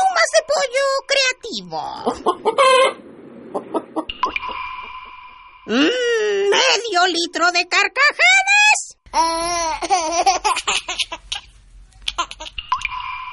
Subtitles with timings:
[0.00, 1.82] plumas de pollo creativo.
[5.66, 8.78] Mm, medio litro de carcajadas.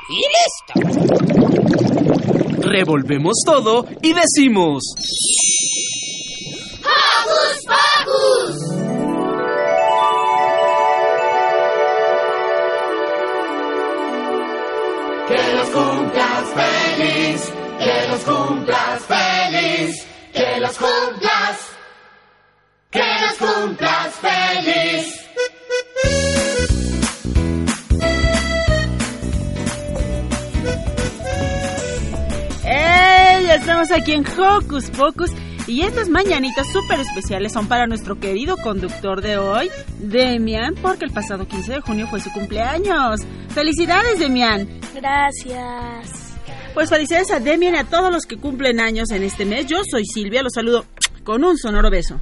[0.09, 0.73] y listo.
[2.61, 4.83] Revolvemos todo y decimos...
[6.83, 8.55] ¡Hocus Pocus!
[15.27, 15.69] Que los
[16.97, 21.69] feliz, que los cumplas feliz, que los cumplas,
[22.89, 25.27] que los cumplas feliz.
[32.65, 33.49] ¡Ey!
[33.51, 35.31] Estamos aquí en Hocus Pocus
[35.67, 41.11] y estas mañanitas súper especiales son para nuestro querido conductor de hoy, Demian, porque el
[41.11, 43.21] pasado 15 de junio fue su cumpleaños.
[43.49, 44.67] ¡Felicidades, Demian!
[44.95, 46.26] Gracias.
[46.77, 49.65] Pues felicidades a Demian y a todos los que cumplen años en este mes.
[49.65, 50.85] Yo soy Silvia, los saludo
[51.23, 52.21] con un sonoro beso.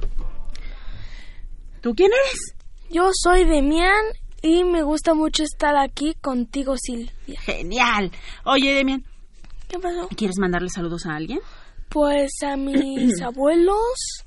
[1.82, 2.54] ¿Tú quién eres?
[2.90, 4.02] Yo soy Demian
[4.40, 7.38] y me gusta mucho estar aquí contigo, Silvia.
[7.42, 8.10] Genial.
[8.46, 9.04] Oye, Demian.
[9.68, 10.08] ¿Qué pasó?
[10.16, 11.40] ¿Quieres mandarle saludos a alguien?
[11.90, 14.24] Pues a mis abuelos,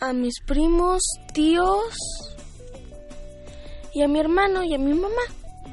[0.00, 1.02] a mis primos,
[1.34, 1.94] tíos
[3.92, 5.22] y a mi hermano y a mi mamá.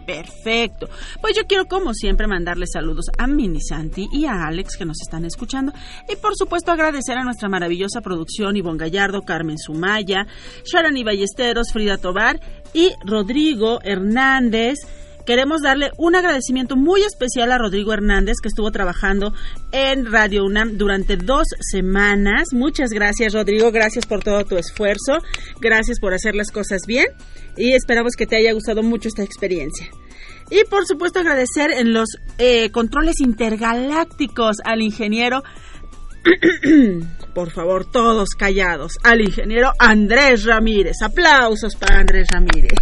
[0.06, 0.90] Perfecto.
[1.22, 5.02] Pues yo quiero, como siempre, mandarle saludos a Mini Santi y a Alex que nos
[5.02, 5.74] están escuchando.
[6.10, 10.28] Y por supuesto, agradecer a nuestra maravillosa producción: Ivonne Gallardo, Carmen Sumaya,
[10.66, 12.40] Sharani Ballesteros, Frida Tobar
[12.74, 14.80] y Rodrigo Hernández.
[15.26, 19.34] Queremos darle un agradecimiento muy especial a Rodrigo Hernández, que estuvo trabajando
[19.72, 22.50] en Radio UNAM durante dos semanas.
[22.52, 23.72] Muchas gracias, Rodrigo.
[23.72, 25.20] Gracias por todo tu esfuerzo.
[25.60, 27.08] Gracias por hacer las cosas bien.
[27.56, 29.88] Y esperamos que te haya gustado mucho esta experiencia.
[30.50, 35.42] Y por supuesto agradecer en los eh, controles intergalácticos al ingeniero
[37.34, 38.94] por favor, todos callados.
[39.04, 40.98] Al ingeniero Andrés Ramírez.
[41.02, 42.74] Aplausos para Andrés Ramírez.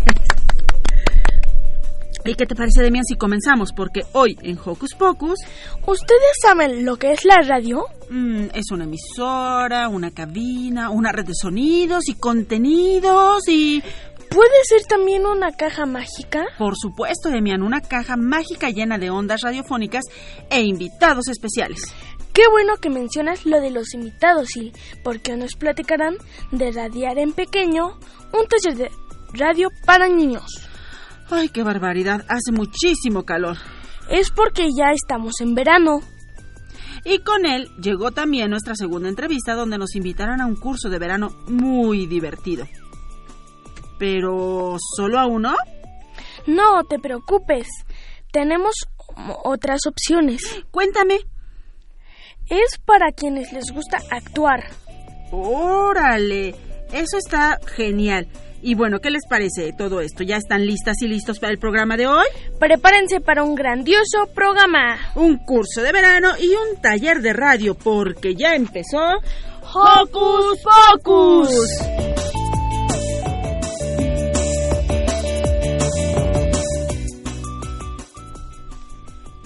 [2.23, 3.71] ¿Y qué te parece, Demian, si comenzamos?
[3.75, 5.39] Porque hoy en Hocus Pocus...
[5.87, 7.85] ¿Ustedes saben lo que es la radio?
[8.09, 13.81] Mm, es una emisora, una cabina, una red de sonidos y contenidos y...
[14.29, 16.45] ¿Puede ser también una caja mágica?
[16.57, 20.05] Por supuesto, Demian, una caja mágica llena de ondas radiofónicas
[20.49, 21.81] e invitados especiales.
[22.31, 24.71] Qué bueno que mencionas lo de los invitados, Sil,
[25.03, 26.15] porque nos platicarán
[26.51, 27.99] de radiar en pequeño
[28.31, 28.91] un taller de
[29.33, 30.70] radio para niños.
[31.31, 33.57] Ay, qué barbaridad, hace muchísimo calor.
[34.09, 36.01] Es porque ya estamos en verano.
[37.05, 40.99] Y con él llegó también nuestra segunda entrevista donde nos invitaron a un curso de
[40.99, 42.67] verano muy divertido.
[43.97, 45.55] ¿Pero solo a uno?
[46.47, 47.67] No te preocupes.
[48.31, 48.75] Tenemos
[49.43, 50.41] otras opciones.
[50.69, 51.19] Cuéntame.
[52.49, 54.65] Es para quienes les gusta actuar.
[55.31, 56.55] Órale,
[56.91, 58.27] eso está genial.
[58.63, 60.23] Y bueno, ¿qué les parece todo esto?
[60.23, 62.25] ¿Ya están listas y listos para el programa de hoy?
[62.59, 64.99] Prepárense para un grandioso programa.
[65.15, 68.99] Un curso de verano y un taller de radio porque ya empezó
[69.73, 72.10] Hocus Pocus.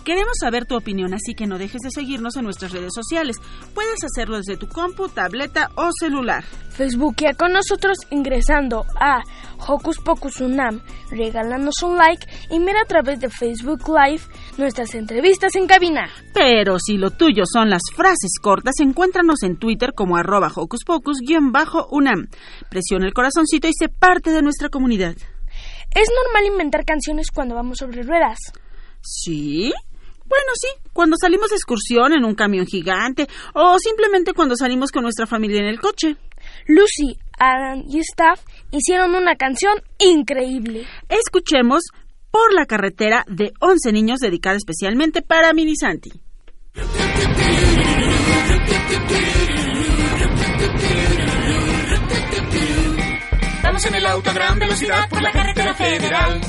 [0.05, 3.38] Queremos saber tu opinión, así que no dejes de seguirnos en nuestras redes sociales.
[3.73, 6.43] Puedes hacerlo desde tu compu, tableta o celular.
[6.69, 9.23] Facebookia con nosotros ingresando a
[9.67, 14.21] Hocus Pocus Unam, regálanos un like y mira a través de Facebook Live
[14.59, 16.07] nuestras entrevistas en cabina.
[16.35, 22.28] Pero si lo tuyo son las frases cortas, encuéntranos en Twitter como arroba Hocus Pocus-Unam.
[22.69, 25.16] Presiona el corazoncito y sé parte de nuestra comunidad.
[25.96, 28.37] ¿Es normal inventar canciones cuando vamos sobre ruedas?
[29.01, 29.73] Sí,
[30.27, 35.03] bueno, sí, cuando salimos de excursión en un camión gigante o simplemente cuando salimos con
[35.03, 36.17] nuestra familia en el coche.
[36.67, 38.41] Lucy, Adam y Staff
[38.72, 40.85] hicieron una canción increíble.
[41.09, 41.83] Escuchemos
[42.31, 46.11] Por la carretera de 11 niños dedicada especialmente para Mini Santi.
[53.63, 56.41] Vamos en el auto a gran velocidad por la carretera federal.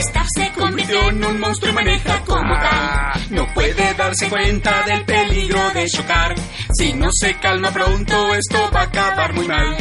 [0.00, 3.26] Staff se convirtió en un monstruo y maneja como tal.
[3.30, 6.34] No puede dar darse cuenta del peligro de chocar.
[6.72, 9.76] Si no se calma pronto, esto va a acabar muy mal.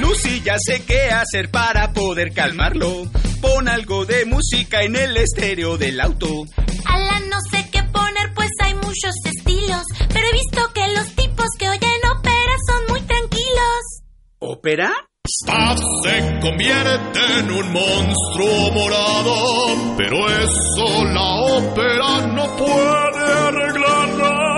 [0.00, 3.10] Lucy ya sé qué hacer para poder calmarlo.
[3.40, 6.46] Pon algo de música en el estéreo del auto.
[6.84, 9.82] Alan, no sé qué poner, pues hay muchos estilos.
[10.12, 10.26] Pero
[14.58, 14.90] ¿Ópera?
[15.24, 24.48] Staff se convierte en un monstruo morado, pero eso la ópera no puede arreglarla.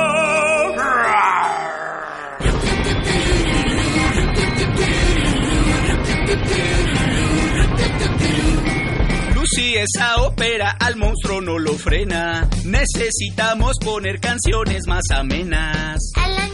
[9.35, 12.49] Lucy, esa ópera al monstruo no lo frena.
[12.65, 15.99] Necesitamos poner canciones más amenas.
[16.17, 16.50] Alan,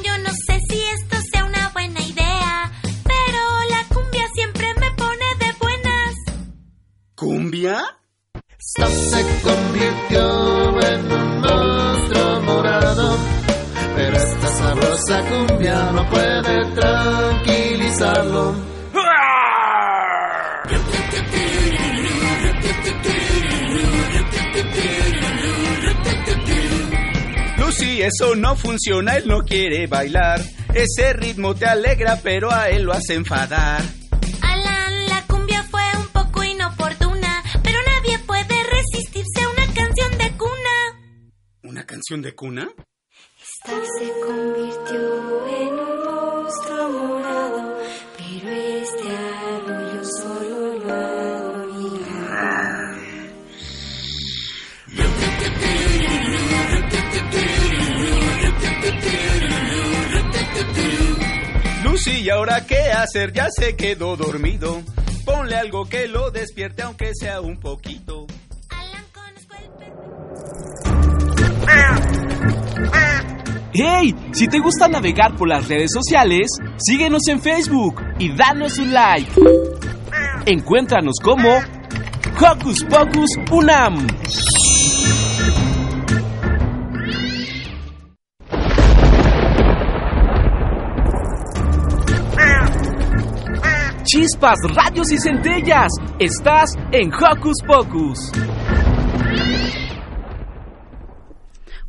[7.17, 7.83] ¿Cumbia?
[8.59, 13.17] Stop se convirtió en un monstruo morado,
[13.97, 18.55] pero esta sabrosa cumbia no puede tranquilizarlo.
[27.57, 30.43] Lucy, eso no funciona, él no quiere bailar.
[30.75, 33.81] Ese ritmo te alegra, pero a él lo hace enfadar.
[41.77, 42.71] ¿Una canción de cuna?
[43.39, 47.79] Star se convirtió en un monstruo morado,
[48.17, 52.17] pero este arroyo solo lo adoraba.
[61.85, 63.35] Lucy, ¿y ahora qué hacer?
[63.35, 64.83] Ya se quedó dormido.
[65.27, 68.26] Ponle algo que lo despierte, aunque sea un poquito.
[73.73, 74.15] ¡Hey!
[74.33, 76.49] Si te gusta navegar por las redes sociales,
[76.79, 79.31] síguenos en Facebook y danos un like.
[80.47, 81.51] Encuéntranos como
[82.41, 84.07] Hocus Pocus Unam.
[94.05, 95.89] Chispas, radios y centellas.
[96.19, 98.56] Estás en Hocus Pocus.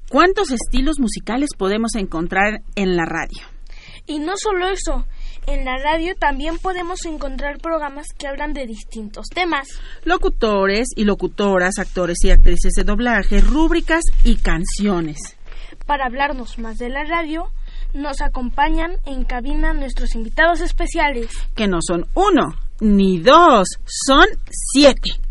[0.09, 3.43] ¿Cuántos estilos musicales podemos encontrar en la radio?
[4.05, 5.05] Y no solo eso,
[5.47, 9.67] en la radio también podemos encontrar programas que hablan de distintos temas.
[10.05, 15.17] Locutores y locutoras, actores y actrices de doblaje, rúbricas y canciones.
[15.85, 17.51] Para hablarnos más de la radio,
[17.93, 21.27] nos acompañan en cabina nuestros invitados especiales.
[21.53, 25.26] Que no son uno ni dos, son siete.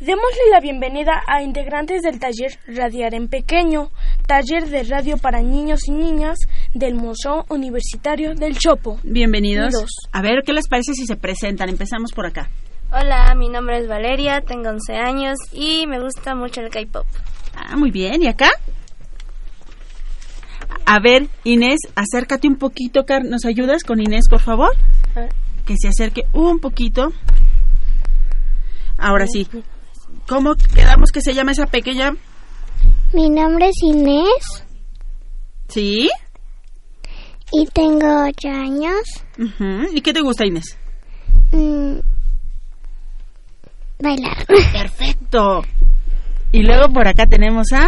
[0.00, 3.88] Démosle la bienvenida a integrantes del taller Radiar en Pequeño,
[4.26, 6.36] taller de radio para niños y niñas
[6.74, 9.00] del Museo Universitario del Chopo.
[9.04, 9.72] Bienvenidos.
[10.12, 11.70] A ver, ¿qué les parece si se presentan?
[11.70, 12.50] Empezamos por acá.
[12.92, 17.06] Hola, mi nombre es Valeria, tengo 11 años y me gusta mucho el K-pop.
[17.54, 18.22] Ah, muy bien.
[18.22, 18.50] ¿Y acá?
[20.84, 23.06] A ver, Inés, acércate un poquito.
[23.24, 24.76] ¿Nos ayudas con Inés, por favor?
[25.64, 27.14] Que se acerque un poquito.
[28.98, 29.48] Ahora sí.
[30.28, 32.12] ¿Cómo quedamos que se llama esa pequeña?
[33.12, 34.64] Mi nombre es Inés.
[35.68, 36.10] ¿Sí?
[37.52, 39.02] Y tengo ocho años.
[39.38, 39.88] Uh -huh.
[39.92, 40.76] ¿Y qué te gusta, Inés?
[41.52, 41.98] Mm,
[44.00, 44.46] bailar.
[44.72, 45.62] Perfecto.
[46.52, 47.86] Y luego por acá tenemos a...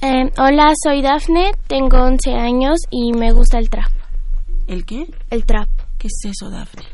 [0.00, 3.90] Eh, hola, soy Dafne, tengo 11 años y me gusta el trap.
[4.66, 5.06] ¿El qué?
[5.30, 5.68] El trap.
[5.98, 6.84] ¿Qué es eso, Dafne?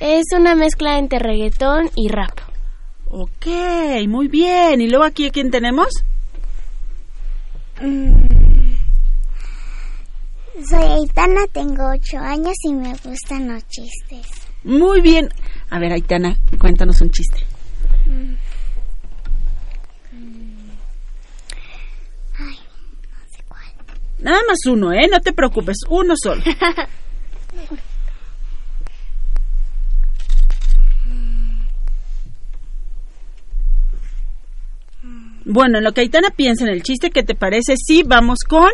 [0.00, 2.38] Es una mezcla entre reggaetón y rap.
[3.10, 3.46] Ok,
[4.06, 4.80] muy bien.
[4.82, 5.88] ¿Y luego aquí a quién tenemos?
[7.80, 8.28] Mm.
[10.68, 14.26] Soy Aitana, tengo 8 años y me gustan los chistes.
[14.62, 15.30] Muy bien.
[15.70, 17.38] A ver, Aitana, cuéntanos un chiste.
[18.06, 18.34] Mm.
[24.18, 25.08] Nada más uno, ¿eh?
[25.10, 26.42] No te preocupes, uno solo.
[35.48, 37.74] bueno, en lo que Aitana piensa en el chiste, ¿qué te parece?
[37.76, 38.70] Sí, vamos con...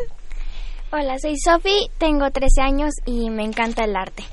[0.92, 4.24] Hola, soy Sofi, tengo 13 años y me encanta el arte.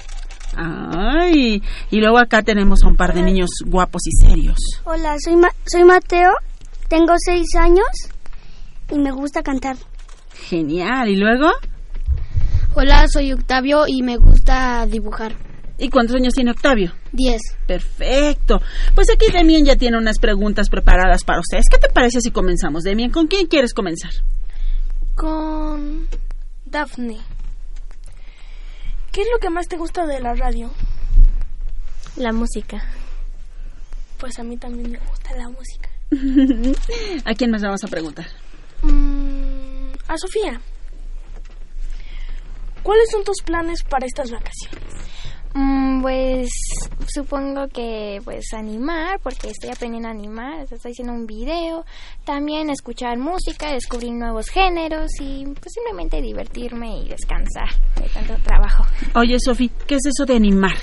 [0.56, 4.58] Ay, y luego acá tenemos a un par de niños guapos y serios.
[4.84, 6.32] Hola, soy, Ma soy Mateo,
[6.90, 7.88] tengo 6 años
[8.92, 9.78] y me gusta cantar.
[10.34, 11.10] Genial.
[11.10, 11.52] ¿Y luego?
[12.74, 15.36] Hola, soy Octavio y me gusta dibujar.
[15.82, 16.94] ¿Y cuántos años tiene Octavio?
[17.12, 17.42] Diez.
[17.66, 18.62] Perfecto.
[18.94, 21.66] Pues aquí Demien ya tiene unas preguntas preparadas para ustedes.
[21.72, 23.10] ¿Qué te parece si comenzamos, Demien?
[23.10, 24.12] ¿Con quién quieres comenzar?
[25.16, 26.08] Con
[26.68, 27.18] Daphne.
[29.12, 30.70] ¿Qué es lo que más te gusta de la radio?
[32.16, 32.86] La música.
[34.20, 35.90] Pues a mí también me gusta la música.
[37.26, 38.28] ¿A quién más le vamos a preguntar?
[38.84, 40.62] Mm, a Sofía.
[42.84, 45.11] ¿Cuáles son tus planes para estas vacaciones?
[45.54, 46.50] Mm, pues
[47.08, 51.86] supongo que pues animar, porque estoy aprendiendo a animar, estoy haciendo un video,
[52.26, 58.86] también escuchar música, descubrir nuevos géneros y pues simplemente divertirme y descansar de tanto trabajo.
[59.16, 60.76] Oye, Sofi, ¿qué es eso de animar?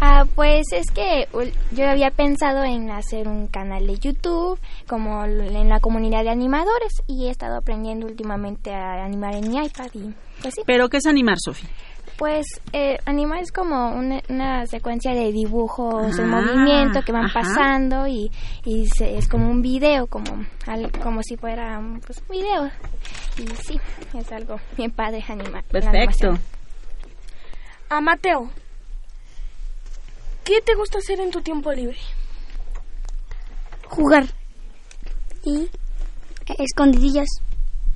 [0.00, 1.26] Ah, pues es que
[1.72, 6.92] yo había pensado en hacer un canal de YouTube como en la comunidad de animadores
[7.06, 10.62] y he estado aprendiendo últimamente a animar en mi iPad y pues sí.
[10.66, 11.66] ¿Pero qué es animar, Sofi?
[12.18, 17.26] Pues eh, animar es como una, una secuencia de dibujos en Ah, movimiento que van
[17.26, 17.40] ajá.
[17.42, 18.28] pasando y,
[18.64, 22.70] y se- es como un video, como al- como si fuera un pues, un video.
[23.38, 23.80] Y sí,
[24.18, 25.62] es algo bien padre animar.
[25.64, 26.36] Perfecto.
[27.88, 28.50] A Mateo.
[30.42, 31.98] ¿Qué te gusta hacer en tu tiempo libre?
[33.86, 34.26] Jugar.
[35.44, 35.68] Y
[36.58, 37.28] escondidillas.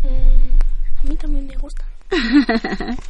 [0.05, 1.85] Mm, a mí también me gusta.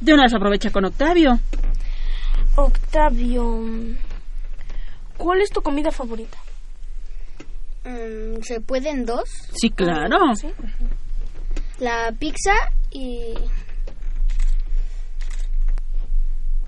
[0.00, 1.38] De una vez aprovecha con Octavio.
[2.56, 3.60] Octavio.
[5.16, 6.38] ¿Cuál es tu comida favorita?
[7.84, 9.28] Mm, ¿Se pueden dos?
[9.54, 10.32] Sí, claro.
[11.78, 12.52] La pizza
[12.90, 13.34] y...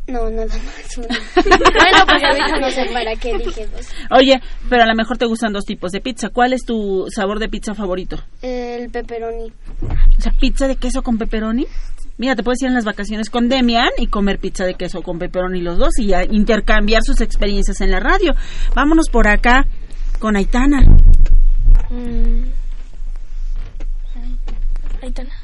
[0.09, 0.99] No, nada más.
[0.99, 1.09] una.
[1.35, 3.88] bueno, pues ahorita no sé para qué dije dos.
[4.11, 4.40] Oye,
[4.71, 6.28] pero a lo mejor te gustan dos tipos de pizza.
[6.28, 8.23] ¿Cuál es tu sabor de pizza favorito?
[8.40, 9.52] El pepperoni.
[10.16, 11.66] O sea, pizza de queso con pepperoni.
[12.18, 15.18] Mira, te puedes ir en las vacaciones con Demian y comer pizza de queso con
[15.18, 18.35] pepperoni los dos y a intercambiar sus experiencias en la radio.
[18.75, 19.66] Vámonos por acá
[20.18, 20.80] con Aitana.
[21.90, 22.44] Mm.
[25.02, 25.35] Aitana.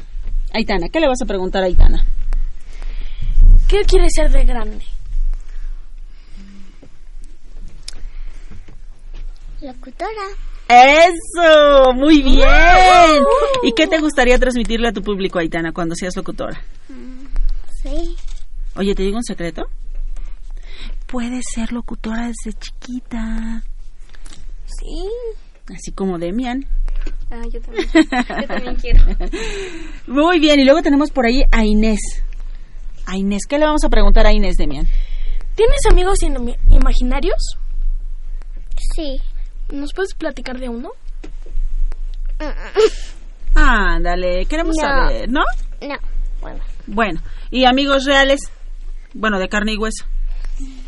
[0.54, 2.06] Aitana, ¿qué le vas a preguntar a Aitana?
[3.68, 4.84] ¿Qué quieres ser de grande?
[9.60, 10.51] Locutora.
[10.68, 11.92] ¡Eso!
[11.94, 12.44] ¡Muy bien!
[13.62, 16.62] ¿Y qué te gustaría transmitirle a tu público, Aitana, cuando seas locutora?
[17.82, 18.16] Sí.
[18.76, 19.66] Oye, ¿te digo un secreto?
[21.06, 23.62] Puedes ser locutora desde chiquita.
[24.64, 25.08] Sí.
[25.74, 26.66] Así como Demian.
[27.30, 27.88] Ah, yo también.
[27.94, 29.00] Yo también quiero.
[30.06, 32.00] Muy bien, y luego tenemos por ahí a Inés.
[33.06, 34.86] A Inés, ¿qué le vamos a preguntar a Inés, Demian?
[35.54, 36.20] ¿Tienes amigos
[36.70, 37.58] imaginarios?
[38.94, 39.20] Sí.
[39.72, 40.90] ¿Nos puedes platicar de uno?
[43.54, 44.82] Ándale, queremos No.
[44.82, 45.42] saber, ¿no?
[45.80, 45.96] No.
[46.40, 46.60] Bueno.
[46.86, 48.40] Bueno, ¿y amigos reales?
[49.14, 50.04] Bueno, de carne y hueso.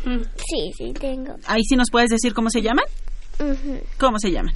[0.03, 1.35] Sí, sí, tengo.
[1.47, 2.85] Ahí sí nos puedes decir cómo se llaman.
[3.99, 4.53] ¿Cómo se llaman?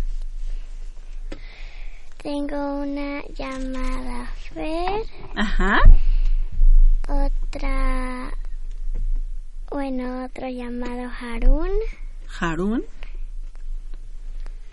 [2.22, 5.02] Tengo una llamada Fer,
[5.36, 5.80] Ajá.
[7.08, 8.32] otra,
[9.72, 11.72] bueno, otro llamado Harun
[12.40, 12.84] Harun.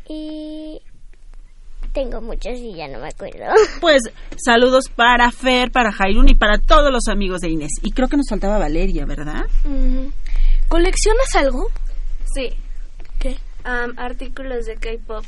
[0.09, 0.81] Y
[1.93, 3.47] tengo muchos y ya no me acuerdo.
[3.81, 4.03] Pues
[4.37, 7.73] saludos para Fer, para Jairun y para todos los amigos de Inés.
[7.83, 9.47] Y creo que nos faltaba Valeria, ¿verdad?
[10.69, 11.69] ¿Coleccionas algo?
[12.35, 12.51] Sí.
[13.19, 13.37] ¿Qué?
[13.65, 15.25] Artículos de K-pop.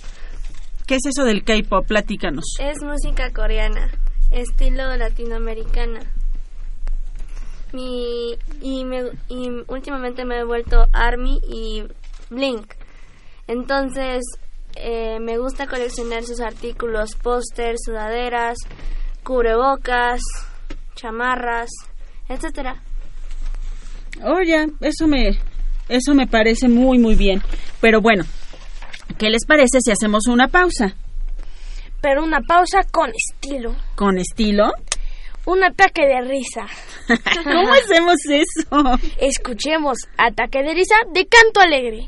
[0.87, 1.87] ¿Qué es eso del K-pop?
[1.87, 2.45] Platícanos.
[2.61, 3.91] Es música coreana,
[4.31, 6.01] estilo latinoamericana.
[7.73, 11.85] Mi, y, me, y últimamente me he vuelto ARMY y
[12.31, 12.75] Blink.
[13.47, 14.23] Entonces,
[14.81, 18.59] eh, me gusta coleccionar sus artículos, pósters, sudaderas,
[19.23, 20.21] cubrebocas,
[20.95, 21.71] chamarras,
[22.29, 22.83] etcétera.
[24.25, 25.39] Oye, eso me,
[25.89, 27.43] eso me parece muy, muy bien.
[27.81, 28.25] Pero bueno,
[29.19, 30.95] ¿qué les parece si hacemos una pausa?
[32.01, 33.75] Pero una pausa con estilo.
[33.97, 34.73] Con estilo.
[35.47, 36.67] Un ataque de risa.
[37.45, 38.99] ¿Cómo hacemos eso?
[39.21, 42.07] Escuchemos Ataque de risa de Canto Alegre.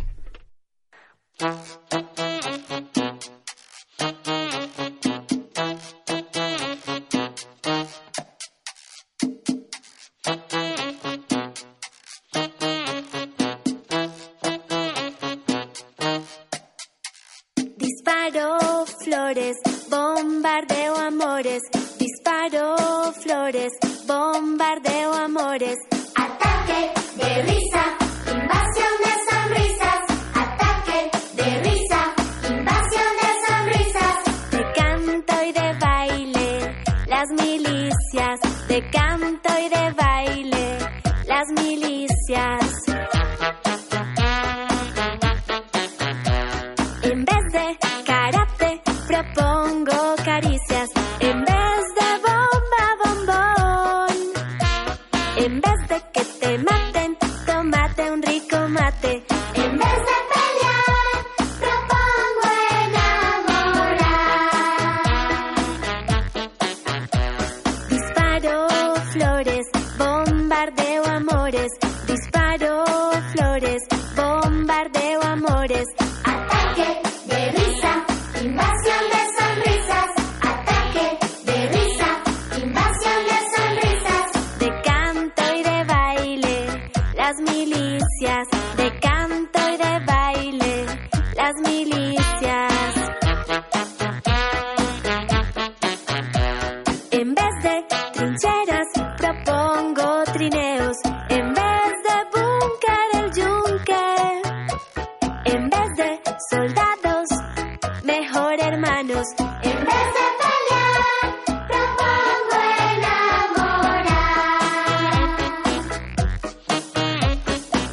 [19.11, 19.57] Flores,
[19.89, 21.63] bombardeo amores.
[21.99, 23.73] Disparo flores,
[24.07, 25.90] bombardeo amores.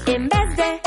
[0.08, 0.87] En vez de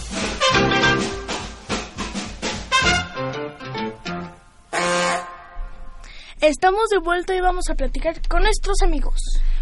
[6.51, 9.15] Estamos de vuelta y vamos a platicar con nuestros amigos.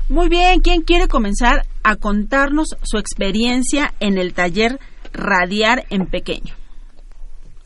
[0.10, 4.80] Muy bien, ¿quién quiere comenzar a contarnos su experiencia en el taller
[5.13, 6.56] Radiar en Pequeño?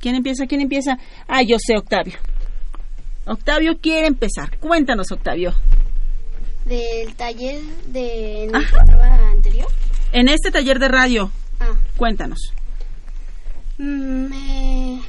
[0.02, 0.46] ¿Quién empieza?
[0.46, 0.98] ¿Quién empieza?
[1.30, 2.16] Ah, yo sé, Octavio.
[3.26, 4.58] Octavio quiere empezar.
[4.60, 5.54] Cuéntanos, Octavio.
[6.66, 8.52] Del taller de
[9.32, 9.68] anterior.
[10.12, 11.32] En este taller de radio,
[11.62, 12.40] Ah, cuéntanos.
[13.78, 15.02] mm, me,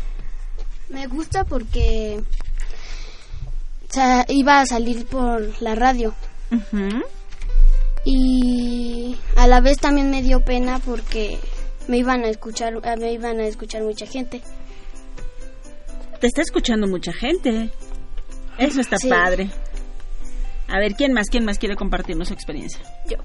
[0.88, 2.22] me gusta porque
[3.94, 6.14] sea, iba a salir por la radio.
[8.04, 11.38] Y a la vez también me dio pena porque
[11.88, 14.42] me iban a escuchar, eh, me iban a escuchar mucha gente.
[16.20, 17.70] Te está escuchando mucha gente.
[18.58, 19.08] Eso está Sí.
[19.08, 19.48] padre.
[20.68, 21.26] A ver, ¿quién más?
[21.30, 22.80] ¿Quién más quiere compartirnos su experiencia?
[23.08, 23.16] Yo.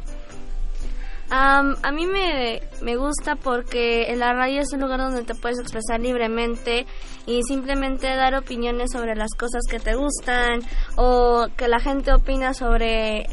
[1.31, 5.35] Am, a mí me, me gusta porque en la radio es un lugar donde te
[5.35, 6.87] puedes expresar libremente
[7.27, 10.61] y simplemente dar opiniones sobre las cosas que te gustan
[10.95, 13.27] o que la gente opina sobre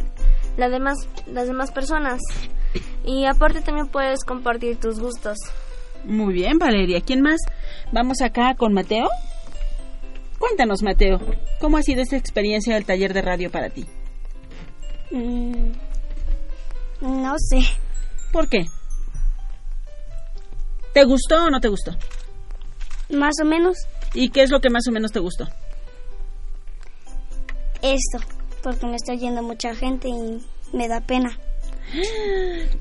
[0.58, 2.20] las demás, las demás personas.
[3.04, 5.38] Y aparte también puedes compartir tus gustos.
[6.04, 7.00] Muy bien, Valeria.
[7.00, 7.40] ¿Quién más?
[7.92, 9.08] Vamos acá con Mateo.
[10.38, 11.18] Cuéntanos, Mateo,
[11.60, 13.86] ¿cómo ha sido esta experiencia del taller de radio para ti?
[15.10, 15.72] Mm,
[17.00, 17.60] no sé.
[18.36, 18.66] ¿Por qué?
[20.92, 21.92] ¿Te gustó o no te gustó?
[23.08, 23.78] Más o menos
[24.12, 25.48] ¿Y qué es lo que más o menos te gustó?
[27.80, 28.18] esto,
[28.62, 30.44] porque me está oyendo mucha gente y
[30.76, 31.38] me da pena.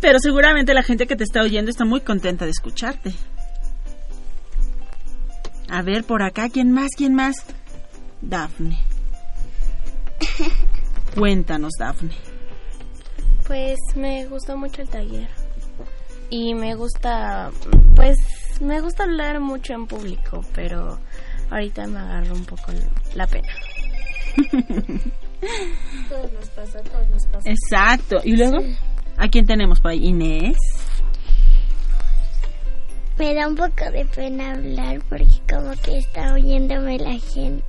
[0.01, 3.13] Pero seguramente la gente que te está oyendo está muy contenta de escucharte.
[5.69, 6.89] A ver, por acá, ¿quién más?
[6.97, 7.37] ¿Quién más?
[8.21, 8.77] Dafne.
[11.15, 12.35] Cuéntanos, Dafne.
[13.47, 15.44] Pues me gustó mucho el taller.
[16.29, 17.51] Y me gusta,
[17.95, 18.17] pues
[18.61, 20.99] me gusta hablar mucho en público, pero
[21.49, 22.71] ahorita me agarro un poco
[23.13, 23.53] la pena.
[26.09, 27.49] Todos nos pasa, todos nos pasa.
[27.49, 28.17] Exacto.
[28.23, 28.57] ¿Y luego?
[29.17, 29.99] ¿A quién tenemos por ahí?
[30.03, 30.57] Inés.
[33.17, 37.63] Me da un poco de pena hablar porque como que está oyéndome la gente.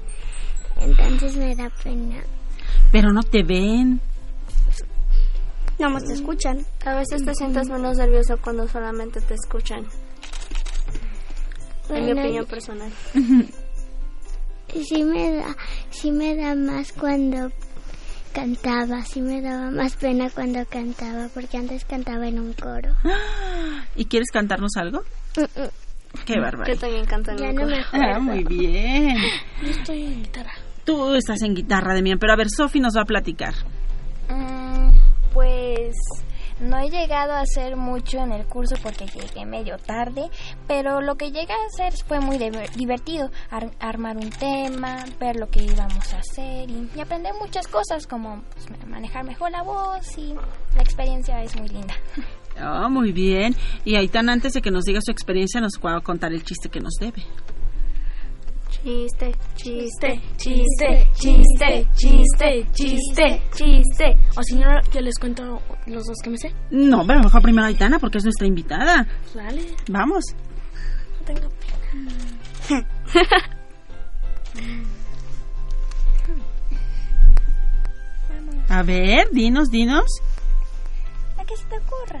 [0.80, 2.22] Entonces me da pena.
[2.90, 4.00] Pero no te ven.
[5.78, 6.58] No más te escuchan.
[6.84, 9.84] A veces te sientes menos nervioso cuando solamente te escuchan.
[11.88, 12.90] en mi Bueno, opinión personal.
[14.88, 15.54] Sí me da,
[15.90, 17.50] sí me da más cuando
[18.32, 22.94] cantaba, sí me daba más pena cuando cantaba, porque antes cantaba en un coro.
[23.96, 25.02] ¿Y quieres cantarnos algo?
[26.24, 26.64] Qué bárbaro.
[26.64, 27.76] Que también cantan Ya en no coro.
[27.76, 27.84] me.
[28.14, 29.18] Ah, muy bien.
[29.62, 30.52] Yo estoy en guitarra.
[30.86, 33.52] Tú estás en guitarra, Demian, pero a ver, Sofi nos va a platicar.
[34.30, 34.61] Mm,
[35.32, 35.94] pues
[36.60, 40.30] no he llegado a hacer mucho en el curso porque llegué medio tarde,
[40.68, 43.30] pero lo que llegué a hacer fue muy diver- divertido.
[43.50, 48.42] Ar- armar un tema, ver lo que íbamos a hacer y, aprender muchas cosas como
[48.54, 50.34] pues, manejar mejor la voz y
[50.76, 51.94] la experiencia es muy linda.
[52.58, 53.56] Ah, muy bien.
[53.84, 56.80] Y Aitán, antes de que nos diga su experiencia, nos va contar el chiste que
[56.80, 57.24] nos debe.
[58.82, 64.16] Chiste, chiste, Chiste, chiste, chiste, chiste, chiste.
[64.36, 66.52] O si no, yo les cuento los dos que me sé.
[66.70, 69.06] No, pero mejor primero Aitana porque es nuestra invitada.
[69.34, 70.24] Dale, Vamos.
[71.20, 71.48] no tengo
[72.68, 72.86] pena.
[78.68, 80.06] A ver, dinos, dinos.
[81.38, 82.20] ¿A qué se te ocurra?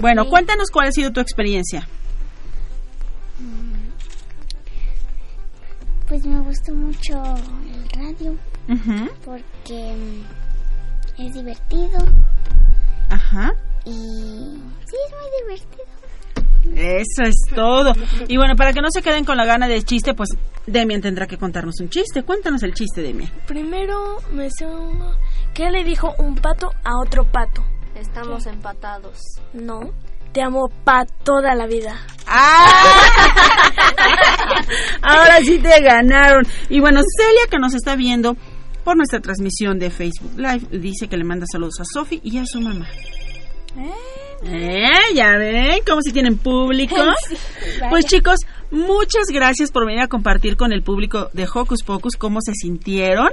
[0.00, 1.86] Bueno, cuéntanos cuál ha sido tu experiencia.
[6.56, 7.22] Me gustó mucho
[7.66, 8.32] el radio
[8.68, 11.98] Ujú, porque mm, es divertido
[13.10, 13.52] Ajá.
[13.84, 15.86] y sí es muy divertido.
[16.74, 17.92] Eso es todo.
[18.26, 20.30] Y bueno, para que no se queden con la gana del chiste, pues
[20.66, 22.22] Demian tendrá que contarnos un chiste.
[22.22, 23.30] Cuéntanos el chiste, Demian.
[23.46, 25.12] Primero me sé uno.
[25.52, 27.62] ¿Qué le dijo un pato a otro pato?
[27.94, 29.18] Estamos empatados.
[29.52, 29.92] No,
[30.36, 31.98] te amo pa toda la vida.
[35.02, 36.46] Ahora sí te ganaron.
[36.68, 38.36] Y bueno, Celia, que nos está viendo
[38.84, 42.44] por nuestra transmisión de Facebook Live, dice que le manda saludos a Sofi y a
[42.44, 42.86] su mamá.
[44.44, 45.14] ¿Eh?
[45.14, 45.80] ¿Ya ven?
[45.86, 46.96] Como si tienen público.
[47.88, 52.40] Pues chicos, muchas gracias por venir a compartir con el público de Hocus Pocus cómo
[52.42, 53.30] se sintieron.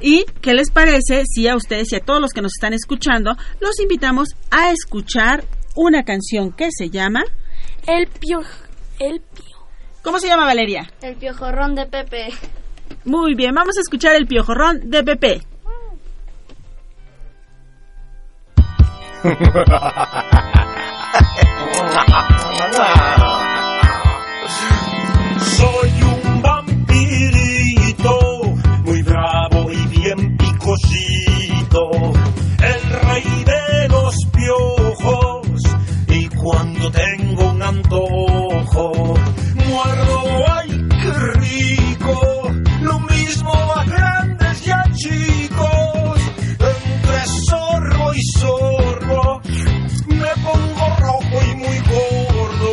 [0.00, 3.36] ¿Y qué les parece si a ustedes y a todos los que nos están escuchando
[3.60, 5.44] los invitamos a escuchar
[5.76, 7.22] una canción que se llama...
[7.86, 8.40] El pio...
[8.98, 9.56] El pio...
[10.02, 10.90] ¿Cómo se llama Valeria?
[11.02, 12.28] El piojorrón de Pepe.
[13.04, 15.42] Muy bien, vamos a escuchar el piojorrón de Pepe.
[25.56, 28.18] Soy un vampirito,
[28.84, 31.90] muy bravo y bien picosito,
[32.62, 34.75] el rey de los piojos,
[36.46, 38.92] cuando tengo un antojo,
[39.66, 40.68] muerdo, ay,
[41.02, 42.20] qué rico,
[42.82, 46.20] lo mismo a grandes y a chicos,
[46.72, 49.40] entre zorro y zorro,
[50.06, 52.72] me pongo rojo y muy gordo.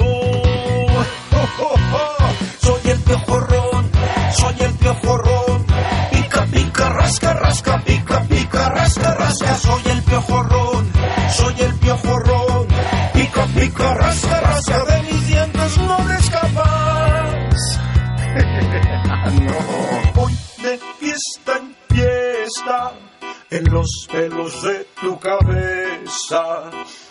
[2.61, 3.52] Soy el piojorrón,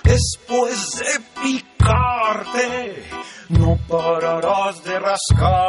[0.02, 3.04] Después de picarte,
[3.50, 5.61] no pararás de rascarte.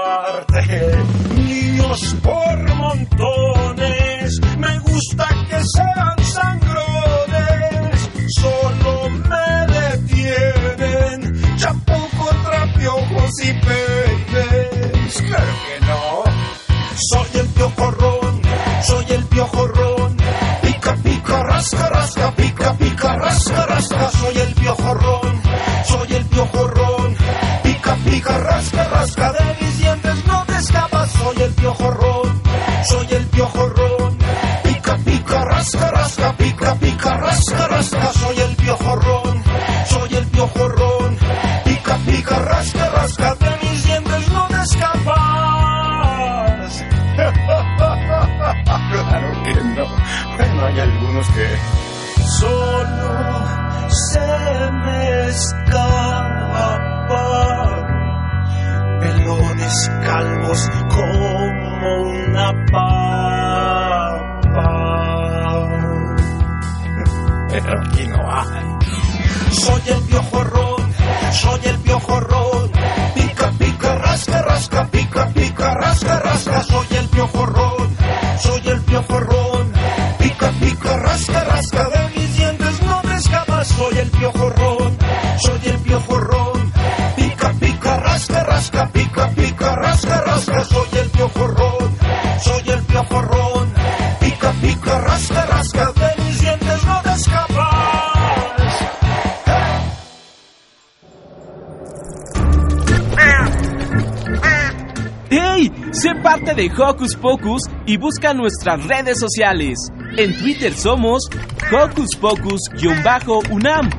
[106.55, 109.77] De Hocus Pocus y busca nuestras redes sociales.
[110.17, 111.23] En Twitter somos
[111.71, 113.89] Hocus Pocus-UNAM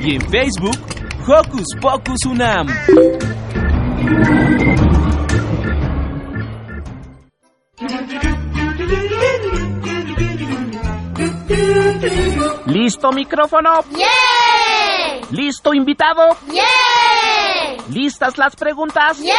[0.00, 0.78] y en Facebook
[1.26, 2.66] Hocus Pocus UNAM.
[12.66, 13.84] ¿Listo micrófono?
[13.96, 15.26] ¡Yeah!
[15.30, 16.36] ¿Listo invitado?
[16.50, 17.84] ¡Yeah!
[17.90, 19.18] ¿Listas las preguntas?
[19.18, 19.34] ¡Yeah!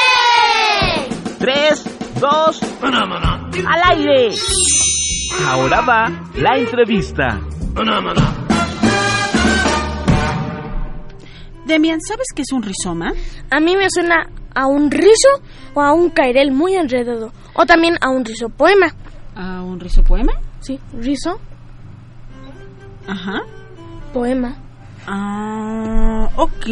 [1.40, 1.84] Tres,
[2.22, 4.30] dos, al aire.
[5.46, 7.42] Ahora va la entrevista.
[11.66, 13.12] Demian, ¿sabes qué es un rizoma?
[13.50, 15.30] A mí me suena a un rizo
[15.74, 17.32] o a un cairel muy enredado.
[17.54, 18.94] O también a un rizopoema.
[19.36, 20.34] ¿A un rizopoema?
[20.60, 21.40] Sí, rizo,
[23.08, 23.42] Ajá.
[24.14, 24.56] poema.
[25.08, 26.66] Ah, ok.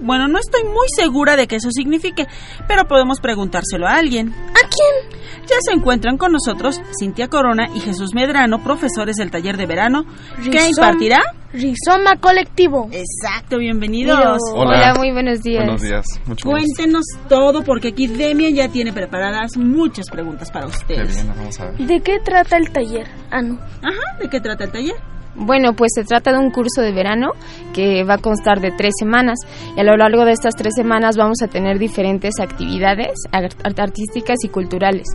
[0.00, 2.26] Bueno, no estoy muy segura de que eso signifique,
[2.66, 4.28] pero podemos preguntárselo a alguien.
[4.30, 5.18] ¿A quién?
[5.46, 10.04] Ya se encuentran con nosotros Cintia Corona y Jesús Medrano, profesores del taller de verano.
[10.42, 11.20] ¿Qué Rizom- impartirá?
[11.54, 12.88] Rizoma colectivo.
[12.92, 14.38] Exacto, bienvenidos.
[14.52, 14.92] Hola.
[14.98, 15.64] muy buenos días.
[15.64, 16.50] Buenos días, mucho gusto.
[16.50, 21.14] Cuéntenos todo, porque aquí Demian ya tiene preparadas muchas preguntas para Qué ustedes.
[21.14, 21.76] bien, vamos a ver.
[21.78, 23.08] ¿De qué trata el taller?
[23.30, 23.54] Ah, no.
[23.82, 24.96] Ajá, ¿de qué trata el taller?
[25.34, 27.30] Bueno, pues se trata de un curso de verano
[27.72, 29.38] que va a constar de tres semanas
[29.76, 34.38] y a lo largo de estas tres semanas vamos a tener diferentes actividades art- artísticas
[34.44, 35.06] y culturales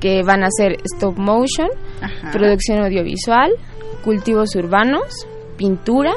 [0.00, 1.68] que van a ser stop motion,
[2.00, 2.30] Ajá.
[2.30, 3.50] producción audiovisual,
[4.04, 6.12] cultivos urbanos, pintura,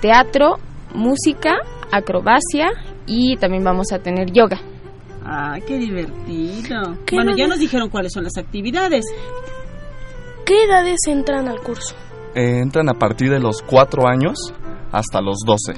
[0.00, 0.58] teatro,
[0.94, 1.56] música,
[1.90, 2.66] acrobacia
[3.06, 4.60] y también vamos a tener yoga.
[5.24, 6.98] Ah, qué divertido.
[7.06, 9.04] ¿Qué bueno, no ya nos dijeron cuáles son las actividades.
[10.44, 11.94] ¿Qué edades entran al curso?
[12.34, 14.52] Eh, entran a partir de los 4 años
[14.92, 15.74] hasta los 12.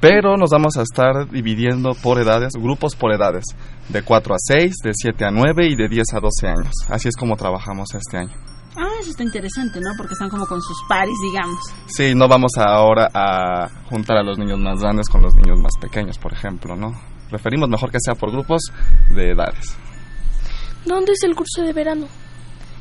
[0.00, 3.44] Pero nos vamos a estar dividiendo por edades, grupos por edades,
[3.88, 6.72] de 4 a 6, de 7 a 9 y de 10 a 12 años.
[6.88, 8.34] Así es como trabajamos este año.
[8.76, 9.92] Ah, eso está interesante, ¿no?
[9.96, 11.58] Porque están como con sus pares, digamos.
[11.86, 15.72] Sí, no vamos ahora a juntar a los niños más grandes con los niños más
[15.80, 16.92] pequeños, por ejemplo, ¿no?
[17.30, 18.70] Preferimos mejor que sea por grupos
[19.14, 19.74] de edades.
[20.84, 22.06] ¿Dónde es el curso de verano?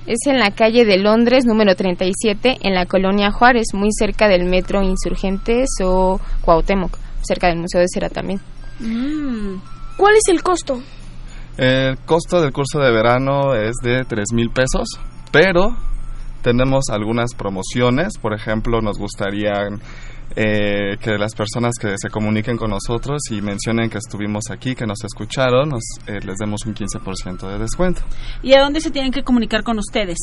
[0.07, 4.45] Es en la calle de Londres, número 37, en la colonia Juárez, muy cerca del
[4.45, 8.39] metro Insurgentes o Cuauhtémoc, cerca del Museo de Cera también.
[8.79, 9.55] Mm.
[9.97, 10.79] ¿Cuál es el costo?
[11.57, 14.87] El costo del curso de verano es de 3 mil pesos,
[15.31, 15.75] pero
[16.43, 18.19] tenemos algunas promociones.
[18.21, 19.53] Por ejemplo, nos gustaría
[20.35, 24.85] eh, que las personas que se comuniquen con nosotros y mencionen que estuvimos aquí, que
[24.85, 28.01] nos escucharon, nos, eh, les demos un 15% de descuento.
[28.43, 30.17] ¿Y a dónde se tienen que comunicar con ustedes?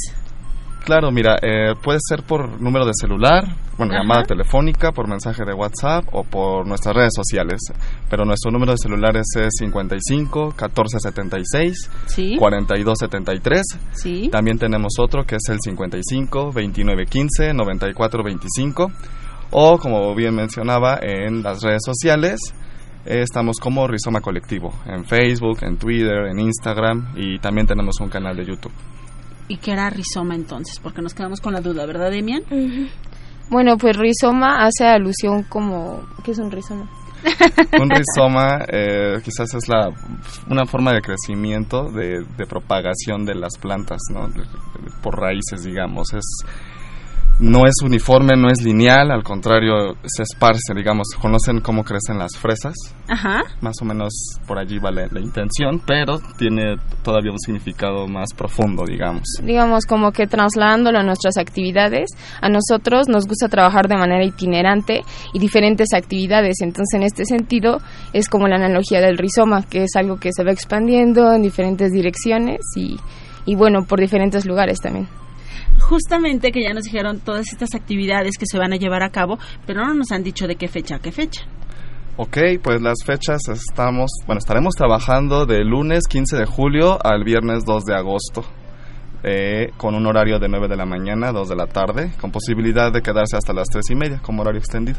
[0.85, 3.45] Claro, mira, eh, puede ser por número de celular,
[3.79, 4.03] bueno, Ajá.
[4.03, 7.61] llamada telefónica, por mensaje de WhatsApp o por nuestras redes sociales.
[8.11, 12.37] Pero nuestro número de celulares es 55 1476 Sí.
[12.37, 13.63] 4273.
[13.93, 14.29] Sí.
[14.33, 18.91] También tenemos otro que es el 55 2915 9425.
[19.53, 22.41] O, como bien mencionaba, en las redes sociales
[23.05, 28.09] eh, estamos como Rizoma Colectivo, en Facebook, en Twitter, en Instagram y también tenemos un
[28.09, 28.73] canal de YouTube.
[29.49, 30.79] ¿Y qué era rizoma entonces?
[30.81, 32.43] Porque nos quedamos con la duda, ¿verdad, Demian?
[33.51, 36.01] Bueno, pues rizoma hace alusión como...
[36.25, 36.89] ¿Qué es un rizoma?
[37.81, 39.91] Un rizoma eh, quizás es la,
[40.49, 44.27] una forma de crecimiento, de, de propagación de las plantas, ¿no?
[44.29, 46.13] De- de- por raíces, digamos.
[46.15, 46.25] Es,
[47.43, 51.09] no es uniforme, no es lineal, al contrario, se esparce, digamos.
[51.21, 52.75] ¿Conocen cómo crecen las fresas?
[53.09, 53.43] Ajá.
[53.61, 54.13] Más o menos
[54.47, 59.25] por allí va la, la intención, pero tiene todavía un significado más profundo, digamos.
[59.43, 65.01] digamos como que trasladándolo a nuestras actividades, a nosotros nos gusta trabajar de manera itinerante
[65.35, 67.79] y diferentes actividades, entonces en este sentido
[68.13, 71.91] es como la analogía del rizoma, que es algo que se va expandiendo en diferentes
[71.91, 72.97] direcciones y,
[73.47, 75.09] y bueno, por diferentes lugares también.
[75.89, 79.39] Justamente que ya nos dijeron todas estas actividades que se van a llevar a cabo,
[79.67, 81.43] pero no nos han dicho de qué fecha a qué fecha.
[82.17, 87.65] Ok, pues las fechas estamos, bueno, estaremos trabajando de lunes 15 de julio al viernes
[87.65, 88.45] 2 de agosto,
[89.23, 92.31] eh, con un horario de 9 de la mañana a 2 de la tarde, con
[92.31, 94.99] posibilidad de quedarse hasta las 3 y media como horario extendido.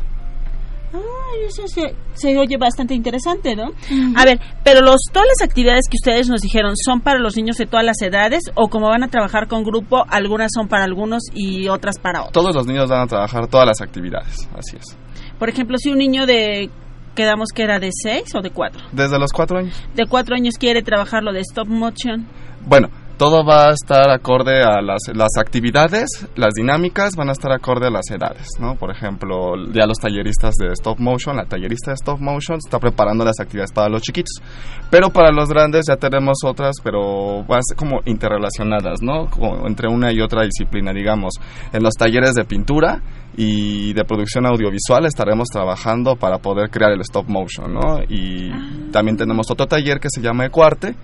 [0.94, 3.72] Ay, eso se, se oye bastante interesante, ¿no?
[4.16, 7.58] A ver, pero los, todas las actividades que ustedes nos dijeron, ¿son para los niños
[7.58, 11.24] de todas las edades o como van a trabajar con grupo, algunas son para algunos
[11.34, 12.34] y otras para otros?
[12.34, 14.98] Todos los niños van a trabajar todas las actividades, así es.
[15.40, 16.70] Por ejemplo, si un niño de,
[17.16, 19.84] quedamos que era de 6 o de 4, Desde los 4 años.
[19.96, 22.28] de 4 años quiere trabajar lo de stop motion,
[22.66, 27.52] Bueno, todo va a estar acorde a las, las actividades, las dinámicas van a estar
[27.52, 28.76] acorde a las edades, ¿no?
[28.76, 33.24] Por ejemplo, ya los talleristas de stop motion, la tallerista de stop motion está preparando
[33.24, 34.42] las actividades para los chiquitos.
[34.90, 39.30] Pero para los grandes ya tenemos otras, pero ser como interrelacionadas, ¿no?
[39.30, 41.34] Como entre una y otra disciplina, digamos.
[41.72, 43.02] En los talleres de pintura
[43.36, 48.02] y de producción audiovisual estaremos trabajando para poder crear el stop motion, ¿no?
[48.08, 48.52] Y
[48.92, 50.96] también tenemos otro taller que se llama Ecuarte,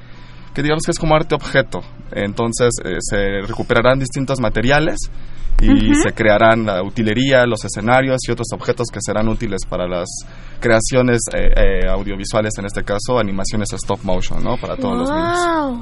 [0.54, 1.82] que digamos que es como arte objeto.
[2.12, 4.98] Entonces eh, se recuperarán distintos materiales
[5.62, 10.08] y se crearán la utilería, los escenarios y otros objetos que serán útiles para las
[10.60, 11.52] creaciones eh,
[11.84, 14.56] eh, audiovisuales, en este caso animaciones stop motion, ¿no?
[14.58, 15.38] Para todos los niños.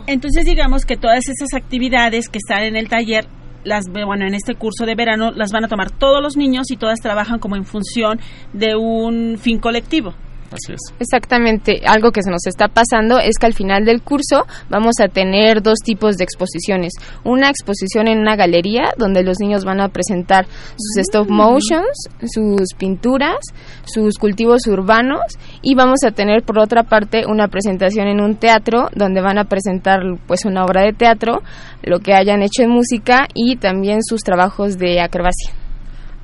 [0.08, 3.28] Entonces digamos que todas esas actividades que están en el taller
[3.64, 6.72] las ve- bueno en este curso de verano las van a tomar todos los niños
[6.72, 8.20] y todas trabajan como en función
[8.54, 10.14] de un fin colectivo.
[10.52, 10.80] Así es.
[11.00, 15.10] Exactamente, algo que se nos está pasando es que al final del curso vamos a
[15.10, 16.94] tener dos tipos de exposiciones.
[17.24, 20.46] Una exposición en una galería donde los niños van a presentar
[20.78, 23.38] sus stop motions, sus pinturas,
[23.86, 25.22] sus cultivos urbanos
[25.62, 29.46] y vamos a tener por otra parte una presentación en un teatro donde van a
[29.46, 31.42] presentar pues una obra de teatro,
[31.84, 35.52] lo que hayan hecho en música y también sus trabajos de acrobacia.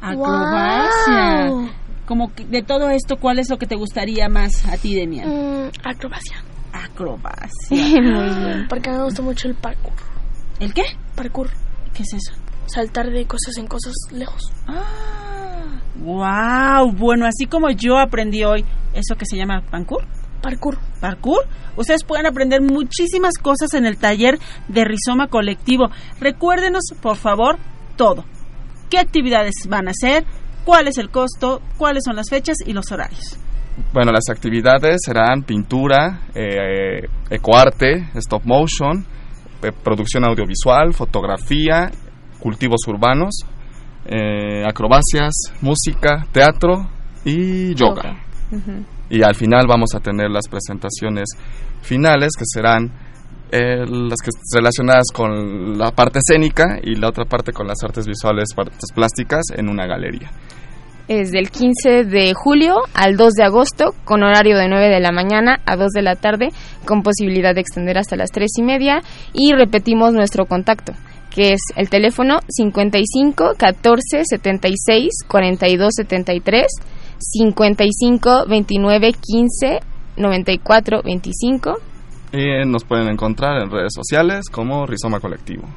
[0.02, 1.50] Acrobacia.
[1.50, 1.70] Wow.
[2.14, 5.28] Como que de todo esto, ¿cuál es lo que te gustaría más a ti, Demian?
[5.28, 6.44] Mm, acrobacia.
[6.72, 7.50] Acrobacia.
[7.72, 8.68] Muy bien.
[8.70, 9.94] Porque me gusta mucho el parkour.
[10.60, 10.84] ¿El qué?
[11.16, 11.50] Parkour.
[11.92, 12.40] ¿Qué es eso?
[12.68, 14.44] Saltar de cosas en cosas lejos.
[16.04, 20.06] Wow, bueno, así como yo aprendí hoy eso que se llama parkour.
[20.44, 20.78] Parkour.
[21.02, 21.48] Parkour.
[21.78, 25.90] Ustedes pueden aprender muchísimas cosas en el taller de Rizoma Colectivo.
[26.20, 27.58] Recuérdenos, por favor,
[27.96, 28.24] todo.
[28.92, 30.26] ¿Qué actividades van a hacer?
[30.66, 31.62] ¿Cuál es el costo?
[31.78, 33.38] ¿Cuáles son las fechas y los horarios?
[33.92, 39.06] Bueno, las actividades serán pintura, eh, ecoarte, stop motion,
[39.64, 41.90] eh, producción audiovisual, fotografía,
[42.40, 43.40] cultivos urbanos,
[44.06, 46.88] eh, acrobacias, música, teatro
[47.26, 48.22] y yoga.
[49.10, 51.30] Y al final vamos a tener las presentaciones
[51.82, 52.92] finales que serán
[53.56, 58.08] eh, las que relacionadas con la parte escénica y la otra parte con las artes
[58.08, 60.32] visuales, artes plásticas en una galería.
[61.08, 65.12] Es del 15 de julio al 2 de agosto, con horario de 9 de la
[65.12, 66.50] mañana a 2 de la tarde,
[66.86, 69.04] con posibilidad de extender hasta las 3 y media.
[69.34, 70.94] Y repetimos nuestro contacto,
[71.30, 76.66] que es el teléfono 55 14 76 42 73,
[77.20, 79.80] 55 29 15
[80.18, 81.93] 94 25.
[82.34, 85.70] Y nos pueden encontrar en redes sociales como Rizoma Colectivo.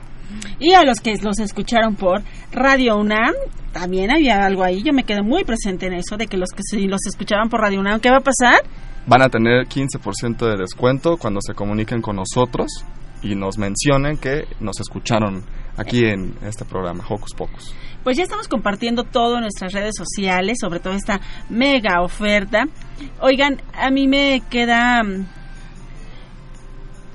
[0.58, 3.34] Y a los que los escucharon por Radio UNAM,
[3.72, 4.82] también había algo ahí.
[4.82, 7.60] Yo me quedé muy presente en eso, de que los que sí los escuchaban por
[7.60, 8.60] Radio UNAM, ¿qué va a pasar?
[9.06, 12.68] Van a tener 15% de descuento cuando se comuniquen con nosotros
[13.22, 15.44] y nos mencionen que nos escucharon
[15.76, 17.74] aquí en este programa, Hocus Pocus.
[18.02, 22.64] Pues ya estamos compartiendo todo en nuestras redes sociales, sobre todo esta mega oferta.
[23.20, 25.02] Oigan, a mí me queda...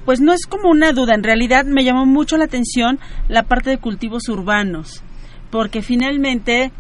[0.06, 3.70] Pues no es como una duda, en realidad me llamó mucho la atención la parte
[3.70, 5.04] de cultivos urbanos,
[5.52, 6.72] porque finalmente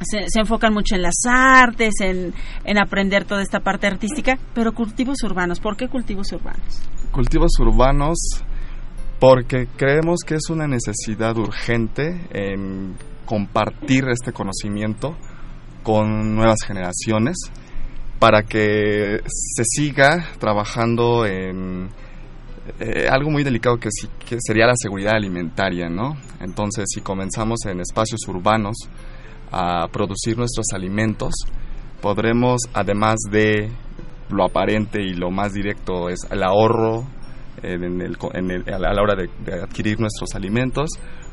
[0.00, 2.34] se, enfocan mucho en las artes, en,
[2.64, 6.82] en aprender toda esta parte artística, pero cultivos urbanos, ¿por qué cultivos urbanos?
[7.12, 8.18] Cultivos urbanos
[9.18, 15.16] porque creemos que es una necesidad urgente en compartir este conocimiento
[15.82, 17.36] con nuevas generaciones
[18.18, 21.88] para que se siga trabajando en
[22.80, 26.16] eh, algo muy delicado que, sí, que sería la seguridad alimentaria, ¿no?
[26.40, 28.76] Entonces, si comenzamos en espacios urbanos
[29.52, 31.34] a producir nuestros alimentos,
[32.00, 33.70] podremos, además de
[34.28, 37.06] lo aparente y lo más directo, es el ahorro
[37.62, 38.16] el,
[38.72, 40.90] a la hora de, de adquirir nuestros alimentos,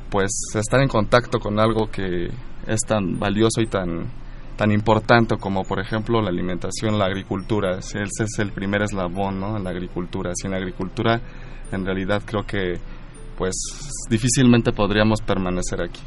[0.09, 2.29] pues estar en contacto con algo que
[2.67, 4.11] es tan valioso y tan
[4.55, 7.79] tan importante como por ejemplo la alimentación, la agricultura.
[7.79, 9.57] Ese es el primer eslabón ¿no?
[9.57, 10.31] en la agricultura.
[10.35, 11.19] Sin la agricultura,
[11.71, 12.79] en realidad creo que
[13.37, 13.55] pues
[14.09, 16.01] difícilmente podríamos permanecer aquí.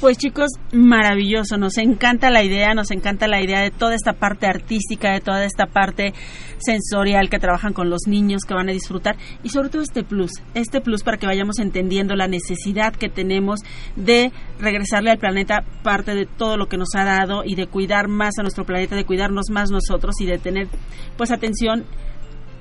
[0.00, 4.46] Pues chicos, maravilloso, nos encanta la idea, nos encanta la idea de toda esta parte
[4.46, 6.12] artística, de toda esta parte
[6.58, 10.32] sensorial que trabajan con los niños que van a disfrutar y sobre todo este plus,
[10.54, 13.60] este plus para que vayamos entendiendo la necesidad que tenemos
[13.94, 18.08] de regresarle al planeta parte de todo lo que nos ha dado y de cuidar
[18.08, 20.68] más a nuestro planeta, de cuidarnos más nosotros y de tener
[21.16, 21.84] pues atención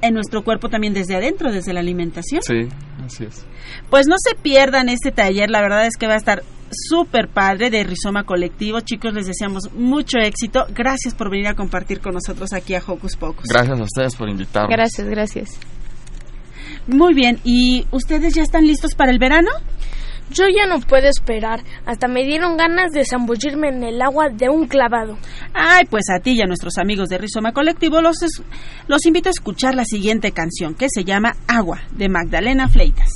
[0.02, 2.44] en nuestro cuerpo también desde adentro, desde la alimentación.
[2.44, 2.68] Sí,
[3.04, 3.46] así es.
[3.90, 7.70] Pues no se pierdan este taller, la verdad es que va a estar súper padre
[7.70, 8.80] de Rizoma Colectivo.
[8.82, 10.66] Chicos, les deseamos mucho éxito.
[10.70, 13.46] Gracias por venir a compartir con nosotros aquí a Hocus Pocus.
[13.50, 14.72] Gracias a ustedes por invitarnos.
[14.72, 15.50] Gracias, gracias.
[16.88, 19.50] Muy bien, ¿y ustedes ya están listos para el verano?
[20.32, 21.62] Yo ya no puedo esperar.
[21.86, 25.18] Hasta me dieron ganas de zambullirme en el agua de un clavado.
[25.54, 28.42] Ay, pues a ti y a nuestros amigos de Rizoma Colectivo los, es-
[28.88, 33.10] los invito a escuchar la siguiente canción que se llama Agua, de Magdalena Fleitas.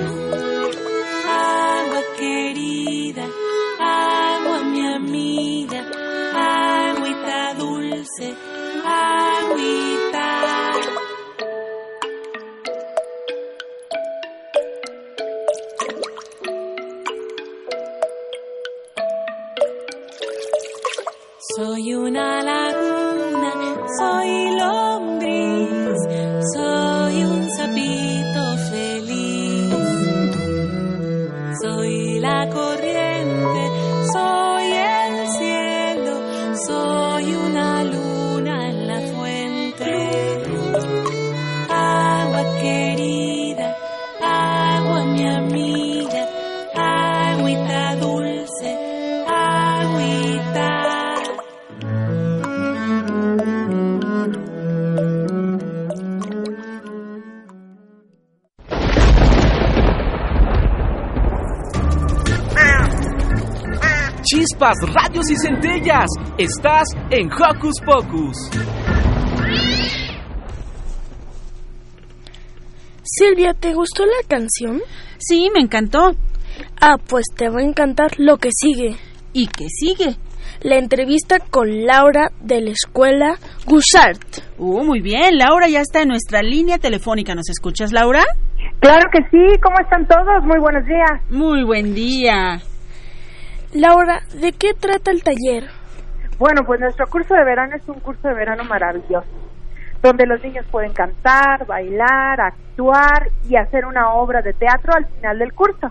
[0.00, 0.47] Agua
[64.68, 66.08] Chispas, radios y centellas.
[66.36, 68.36] Estás en Hocus Pocus.
[73.02, 74.80] Silvia, ¿te gustó la canción?
[75.18, 76.14] Sí, me encantó.
[76.80, 78.96] Ah, pues te va a encantar lo que sigue.
[79.32, 80.16] ¿Y qué sigue?
[80.60, 84.42] La entrevista con Laura de la escuela Gusart.
[84.58, 85.38] Uh, muy bien.
[85.38, 87.34] Laura ya está en nuestra línea telefónica.
[87.34, 88.24] ¿Nos escuchas, Laura?
[88.80, 90.44] Claro que sí, ¿cómo están todos?
[90.44, 91.30] Muy buenos días.
[91.30, 92.60] Muy buen día.
[93.74, 95.68] Laura, ¿de qué trata el taller?
[96.38, 99.28] Bueno, pues nuestro curso de verano es un curso de verano maravilloso,
[100.02, 105.38] donde los niños pueden cantar, bailar, actuar y hacer una obra de teatro al final
[105.38, 105.88] del curso.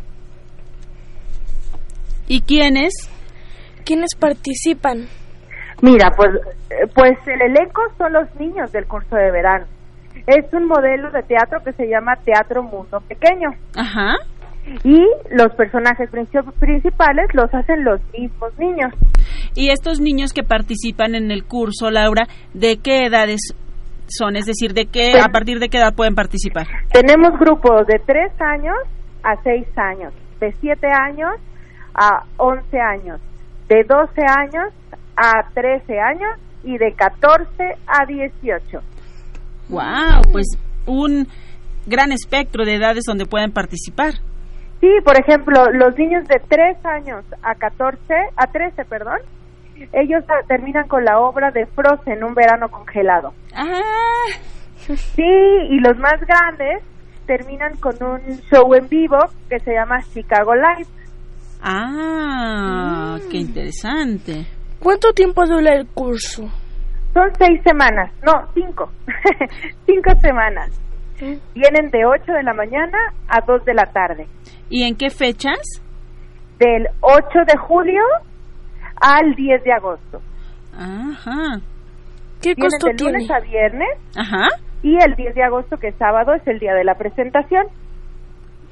[2.28, 2.94] ¿Y quiénes?
[3.86, 5.08] ¿Quiénes participan?
[5.82, 6.30] Mira, pues,
[6.70, 9.66] eh, pues el elenco son los niños del curso de verano.
[10.26, 13.50] Es un modelo de teatro que se llama Teatro Mundo Pequeño.
[13.76, 14.16] Ajá.
[14.84, 15.00] Y
[15.32, 18.92] los personajes princip- principales los hacen los mismos niños.
[19.56, 23.54] Y estos niños que participan en el curso, Laura, ¿de qué edades
[24.08, 24.36] son?
[24.36, 26.68] Es decir, ¿de qué, Pues- a partir de qué edad pueden participar?
[26.92, 28.76] Tenemos grupos de 3 años
[29.24, 31.32] a 6 años, de 7 años
[31.94, 33.20] a 11 años,
[33.68, 34.74] de 12 años
[35.16, 38.80] a 13 años y de 14 a 18.
[39.70, 40.46] Wow, pues
[40.86, 41.28] un
[41.86, 44.14] gran espectro de edades donde pueden participar.
[44.80, 48.00] Sí, por ejemplo, los niños de 3 años a 14,
[48.36, 49.20] a 13, perdón,
[49.94, 53.34] ellos ah, terminan con la obra de Frozen, un verano congelado.
[53.56, 53.82] Ah.
[54.78, 55.24] Sí,
[55.70, 56.84] y los más grandes
[57.26, 59.18] terminan con un show en vivo
[59.50, 60.90] que se llama Chicago Live.
[61.62, 64.48] Ah, qué interesante.
[64.80, 66.50] ¿Cuánto tiempo dura el curso?
[67.14, 68.92] Son seis semanas, no, cinco.
[69.86, 70.70] cinco semanas.
[71.20, 72.98] Vienen de 8 de la mañana
[73.28, 74.28] a 2 de la tarde.
[74.70, 75.60] ¿Y en qué fechas?
[76.60, 78.02] Del 8 de julio
[79.02, 80.22] al 10 de agosto.
[80.74, 81.60] Ajá.
[82.42, 84.48] ¿Qué Vienen costo de lunes a viernes Ajá.
[84.84, 87.66] y el 10 de agosto, que es sábado, es el día de la presentación.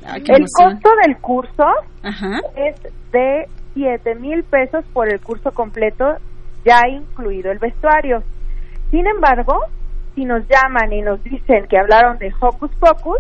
[0.06, 1.66] Ah, el costo del curso
[2.04, 2.40] Ajá.
[2.56, 2.76] es
[3.12, 6.06] de 7 mil pesos por el curso completo,
[6.64, 8.22] ya incluido el vestuario.
[8.92, 9.58] Sin embargo,
[10.16, 13.20] si nos llaman y nos dicen que hablaron de Hocus Pocus,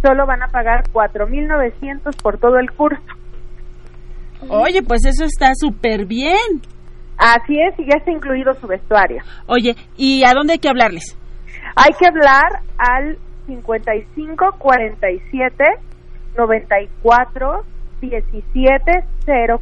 [0.00, 3.02] solo van a pagar 4.900 por todo el curso.
[4.48, 6.62] Oye, pues eso está súper bien.
[7.18, 9.22] Así es, y ya está incluido su vestuario.
[9.46, 11.16] Oye, ¿y a dónde hay que hablarles?
[11.76, 15.64] Hay que hablar al 55 47
[16.36, 17.64] 94
[18.00, 18.92] 17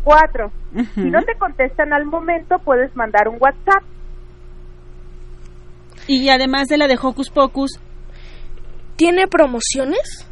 [0.02, 0.50] 04.
[0.94, 3.82] Si no te contestan al momento, puedes mandar un WhatsApp
[6.06, 7.80] Y además de la de Hocus Pocus,
[8.96, 10.26] ¿tiene promociones?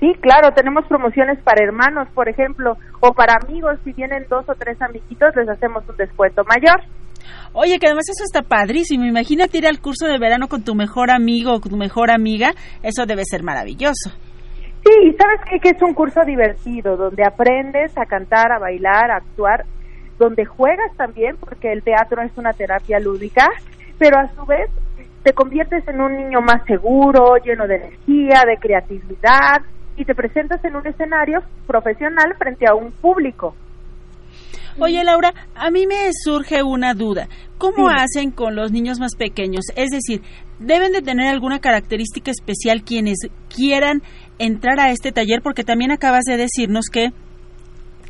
[0.00, 3.78] Sí, claro, tenemos promociones para hermanos, por ejemplo, o para amigos.
[3.84, 6.80] Si tienen dos o tres amiguitos, les hacemos un descuento mayor.
[7.52, 9.04] Oye, que además eso está padrísimo.
[9.04, 12.50] Imagínate ir al curso de verano con tu mejor amigo o tu mejor amiga.
[12.82, 14.10] Eso debe ser maravilloso.
[14.84, 15.58] Sí, ¿sabes qué?
[15.60, 19.64] Que es un curso divertido, donde aprendes a cantar, a bailar, a actuar,
[20.18, 23.48] donde juegas también, porque el teatro es una terapia lúdica,
[23.98, 24.68] pero a su vez
[25.24, 29.62] te conviertes en un niño más seguro, lleno de energía, de creatividad,
[29.96, 33.56] y te presentas en un escenario profesional frente a un público.
[34.78, 37.28] Oye, Laura, a mí me surge una duda.
[37.58, 39.64] ¿Cómo hacen con los niños más pequeños?
[39.76, 40.20] Es decir,
[40.58, 43.18] ¿deben de tener alguna característica especial quienes
[43.48, 44.02] quieran
[44.38, 45.42] entrar a este taller?
[45.42, 47.12] Porque también acabas de decirnos que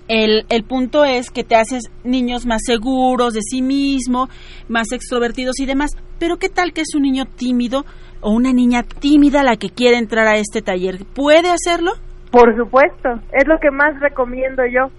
[0.08, 4.28] el, el punto es que te haces niños más seguros de sí mismo,
[4.68, 5.90] más extrovertidos y demás.
[6.18, 7.84] Pero ¿qué tal que es un niño tímido
[8.20, 11.04] o una niña tímida la que quiere entrar a este taller?
[11.14, 11.92] ¿Puede hacerlo?
[12.30, 14.90] Por supuesto, es lo que más recomiendo yo.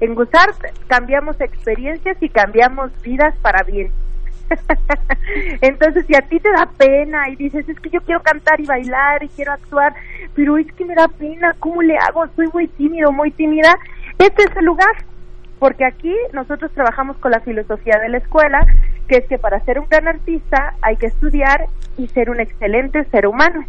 [0.00, 3.90] En Gusart cambiamos experiencias y cambiamos vidas para bien.
[5.60, 8.66] Entonces, si a ti te da pena y dices, es que yo quiero cantar y
[8.66, 9.92] bailar y quiero actuar,
[10.34, 12.26] pero es que me da pena, ¿cómo le hago?
[12.34, 13.76] Soy muy tímido, muy tímida.
[14.20, 14.94] Este es el lugar,
[15.58, 18.60] porque aquí nosotros trabajamos con la filosofía de la escuela,
[19.08, 21.66] que es que para ser un gran artista hay que estudiar
[21.98, 23.64] y ser un excelente ser humano.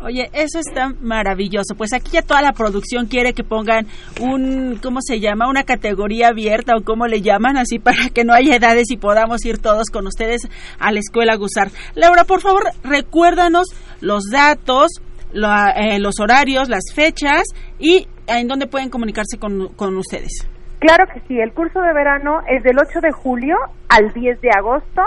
[0.00, 1.74] Oye, eso está maravilloso.
[1.76, 3.88] Pues aquí ya toda la producción quiere que pongan
[4.20, 5.48] un, ¿cómo se llama?
[5.48, 9.44] Una categoría abierta o cómo le llaman, así para que no haya edades y podamos
[9.44, 10.42] ir todos con ustedes
[10.78, 11.70] a la escuela Gusar.
[11.96, 13.66] Laura, por favor, recuérdanos
[14.00, 14.86] los datos,
[15.32, 17.42] la- eh, los horarios, las fechas
[17.80, 20.46] y en dónde pueden comunicarse con, con ustedes.
[20.78, 23.56] Claro que sí, el curso de verano es del 8 de julio
[23.88, 25.02] al 10 de agosto.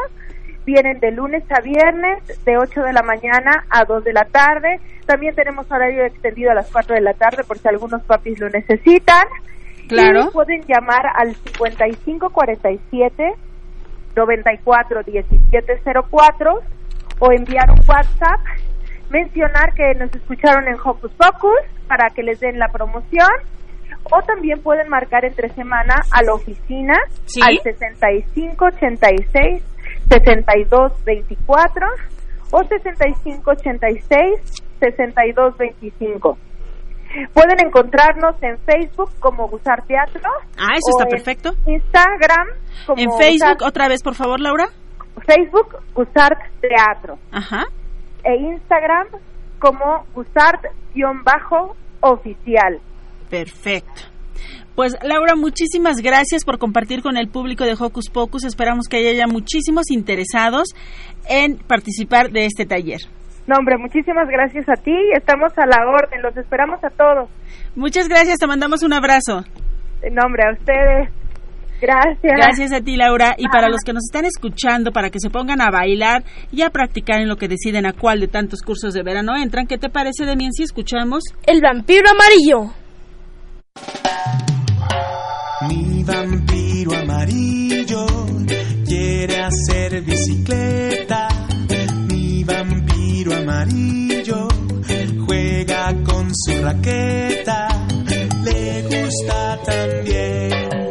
[0.65, 4.79] Vienen de lunes a viernes, de 8 de la mañana a 2 de la tarde.
[5.05, 8.49] También tenemos horario extendido a las 4 de la tarde por si algunos papis lo
[8.49, 9.25] necesitan.
[9.87, 10.25] Claro.
[10.27, 13.33] Y pueden llamar al 5547
[14.15, 16.61] 94 1704
[17.19, 18.39] o enviar un WhatsApp,
[19.11, 23.29] mencionar que nos escucharon en Hocus Pocus para que les den la promoción
[24.11, 26.93] o también pueden marcar entre semana a la oficina
[27.25, 27.39] Sí.
[27.43, 29.63] al 6586
[30.09, 31.87] 6224
[32.51, 36.37] o 6586 6225.
[37.33, 40.21] Pueden encontrarnos en Facebook como Gusar Teatro.
[40.57, 41.51] Ah, eso está en perfecto.
[41.67, 42.47] Instagram
[42.87, 44.69] como En Facebook, otra vez, por favor, Laura.
[45.27, 47.65] Facebook Gusart Teatro Ajá.
[48.23, 49.07] E Instagram
[49.59, 52.79] como Gusart-oficial.
[53.29, 54.01] Perfecto.
[54.75, 58.45] Pues Laura, muchísimas gracias por compartir con el público de Hocus Pocus.
[58.45, 60.69] Esperamos que haya muchísimos interesados
[61.29, 63.01] en participar de este taller.
[63.47, 64.95] No, hombre, muchísimas gracias a ti.
[65.13, 66.21] Estamos a la orden.
[66.21, 67.29] Los esperamos a todos.
[67.75, 69.43] Muchas gracias, te mandamos un abrazo.
[70.11, 71.09] No, hombre, a ustedes.
[71.81, 72.33] Gracias.
[72.37, 73.33] Gracias a ti, Laura.
[73.37, 76.69] Y para los que nos están escuchando, para que se pongan a bailar y a
[76.69, 79.89] practicar en lo que deciden a cuál de tantos cursos de verano entran, ¿qué te
[79.89, 81.23] parece, Demian, si escuchamos?
[81.43, 82.75] El vampiro amarillo.
[85.67, 88.05] Mi vampiro amarillo
[88.85, 91.29] quiere hacer bicicleta.
[92.07, 94.47] Mi vampiro amarillo
[95.25, 97.67] juega con su raqueta.
[98.43, 100.90] Le gusta también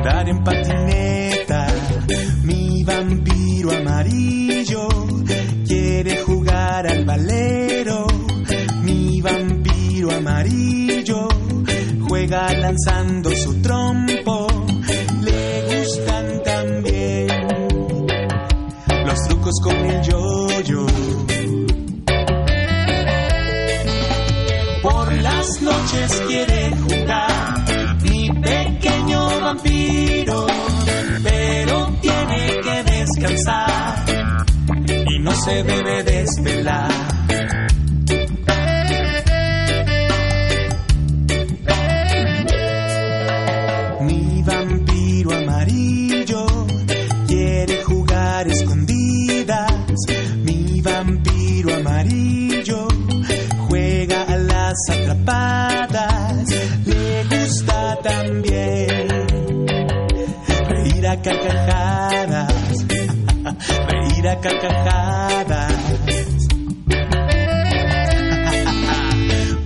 [0.00, 1.66] andar en patineta.
[2.44, 4.88] Mi vampiro amarillo
[5.66, 8.06] quiere jugar al valero.
[8.82, 11.28] Mi vampiro amarillo
[12.08, 14.46] juega lanzando su trompo.
[15.22, 17.28] Le gustan también
[19.04, 20.86] los trucos con el yoyo.
[24.82, 26.59] Por las noches quiere
[29.62, 30.46] vampiro,
[31.22, 34.04] pero tiene que descansar
[34.86, 36.90] y no se debe desvelar.
[64.40, 65.74] Carcajadas.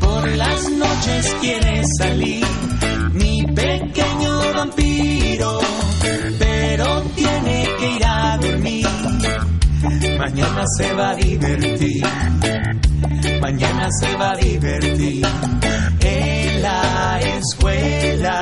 [0.01, 2.47] Por las noches quiere salir
[3.13, 5.61] mi pequeño vampiro,
[6.39, 8.87] pero tiene que ir a dormir
[10.19, 12.05] Mañana se va a divertir.
[13.41, 15.27] Mañana se va a divertir.
[16.01, 18.41] En la escuela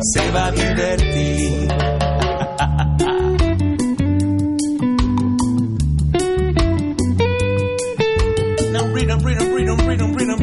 [0.00, 2.19] se va a divertir.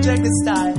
[0.08, 0.74] Check the style.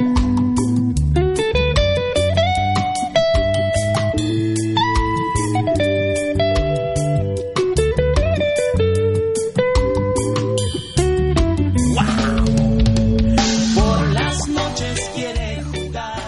[13.75, 16.23] Por las noches quiere jugar.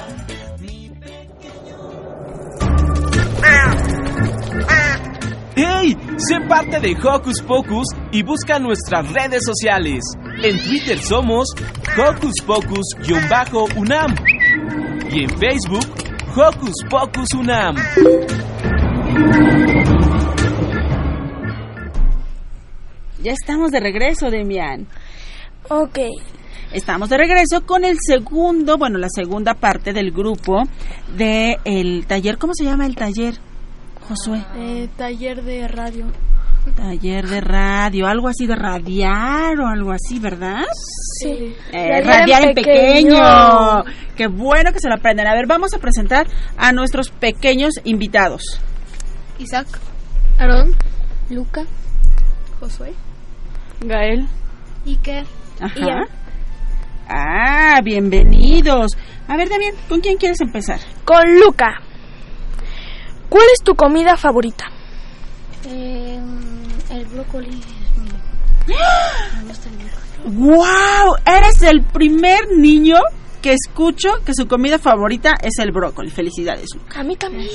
[5.56, 5.96] ¡Hey!
[6.18, 10.04] Sé parte de Hocus Pocus y busca nuestras redes sociales.
[10.42, 11.48] En Twitter somos
[11.98, 14.14] Hocus Pocus-UNAM
[15.10, 15.86] y en Facebook
[16.36, 17.74] Hocus Pocus UNAM.
[23.22, 24.86] Ya estamos de regreso, Demian.
[25.68, 25.98] Ok.
[26.72, 30.62] Estamos de regreso con el segundo, bueno, la segunda parte del grupo
[31.16, 32.38] de el taller.
[32.38, 33.34] ¿Cómo se llama el taller,
[34.08, 34.44] Josué?
[34.56, 36.06] Eh, taller de radio.
[36.76, 40.64] Taller de radio, algo así de radiar o algo así, ¿verdad?
[41.18, 41.54] Sí.
[41.72, 43.84] Eh, radiar en pequeño.
[44.16, 45.26] Qué bueno que se lo aprenden.
[45.26, 48.42] A ver, vamos a presentar a nuestros pequeños invitados.
[49.38, 49.66] Isaac,
[50.38, 50.74] Aarón,
[51.30, 51.64] Luca,
[52.60, 52.92] Josué,
[53.80, 54.26] Gael.
[54.86, 55.24] Iker,
[55.60, 55.74] Ajá.
[55.78, 56.04] Ian.
[57.08, 58.92] Ah, bienvenidos.
[59.28, 60.78] A ver, Damián, ¿con quién quieres empezar?
[61.04, 61.80] Con Luca.
[63.28, 64.66] ¿Cuál es tu comida favorita?
[65.66, 66.09] Eh,
[67.20, 68.08] brócoli es mi...
[69.36, 70.46] Me gusta el brócoli.
[70.46, 71.16] ¡Wow!
[71.26, 72.96] Eres el primer niño
[73.42, 76.10] que escucho que su comida favorita es el brócoli.
[76.10, 76.68] Felicidades.
[76.94, 77.48] A mí también.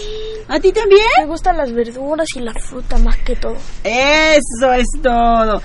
[0.48, 1.06] ¿A ti también?
[1.20, 3.56] Me gustan las verduras y la fruta más que todo.
[3.84, 5.62] Eso es todo.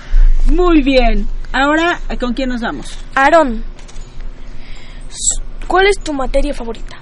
[0.51, 1.27] Muy bien.
[1.51, 2.97] Ahora, ¿con quién nos vamos?
[3.15, 3.63] Aarón.
[5.67, 6.97] ¿Cuál es tu materia favorita?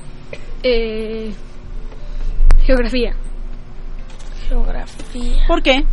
[0.63, 1.31] Eh,
[2.65, 3.13] geografía.
[4.47, 5.43] Geografía.
[5.47, 5.83] ¿Por qué?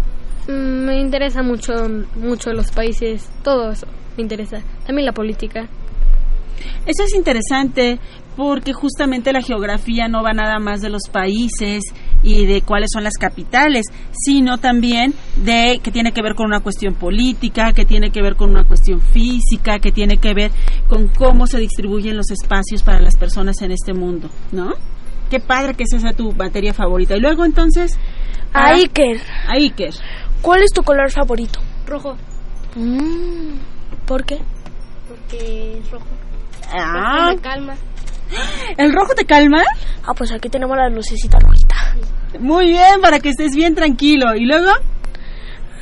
[0.49, 1.72] Mm, Me interesa mucho,
[2.16, 3.86] mucho los países, todo eso
[4.16, 4.62] me interesa.
[4.86, 5.68] También la política.
[6.86, 7.99] Eso es interesante
[8.36, 11.82] porque justamente la geografía no va nada más de los países
[12.22, 16.61] y de cuáles son las capitales, sino también de que tiene que ver con una
[16.61, 20.51] cuestión política, que tiene que ver con una cuestión física, que tiene que ver
[20.88, 24.74] con cómo se distribuyen los espacios para las personas en este mundo, ¿no?
[25.30, 27.16] Qué padre que esa sea tu materia favorita.
[27.16, 27.99] Y luego entonces...
[28.53, 29.20] A Iker.
[29.49, 29.92] A Iker.
[30.47, 31.59] ¿Cuál es tu color favorito?
[31.88, 32.16] Rojo.
[32.76, 33.57] Mm,
[34.07, 34.38] ¿Por qué?
[35.09, 36.07] Porque es rojo.
[36.72, 37.32] Ah.
[37.34, 37.74] Me calma.
[38.76, 39.64] ¿El rojo te calma?
[40.05, 41.74] Ah, pues aquí tenemos la lucecita rojita.
[42.38, 44.36] Muy bien, para que estés bien tranquilo.
[44.36, 44.70] ¿Y luego?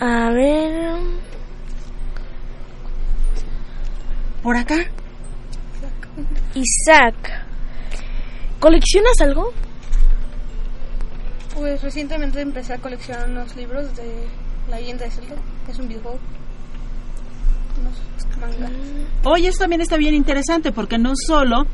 [0.01, 0.97] A ver.
[4.43, 4.77] ¿Por acá?
[6.55, 7.45] Isaac.
[8.61, 9.53] ¿Coleccionas algo?
[11.55, 14.27] Pues recientemente empecé a coleccionar unos libros de
[14.69, 15.35] La leyenda de Zelda.
[15.69, 16.19] Es un videojuego.
[19.25, 21.67] Oye, esto también está bien interesante porque no solo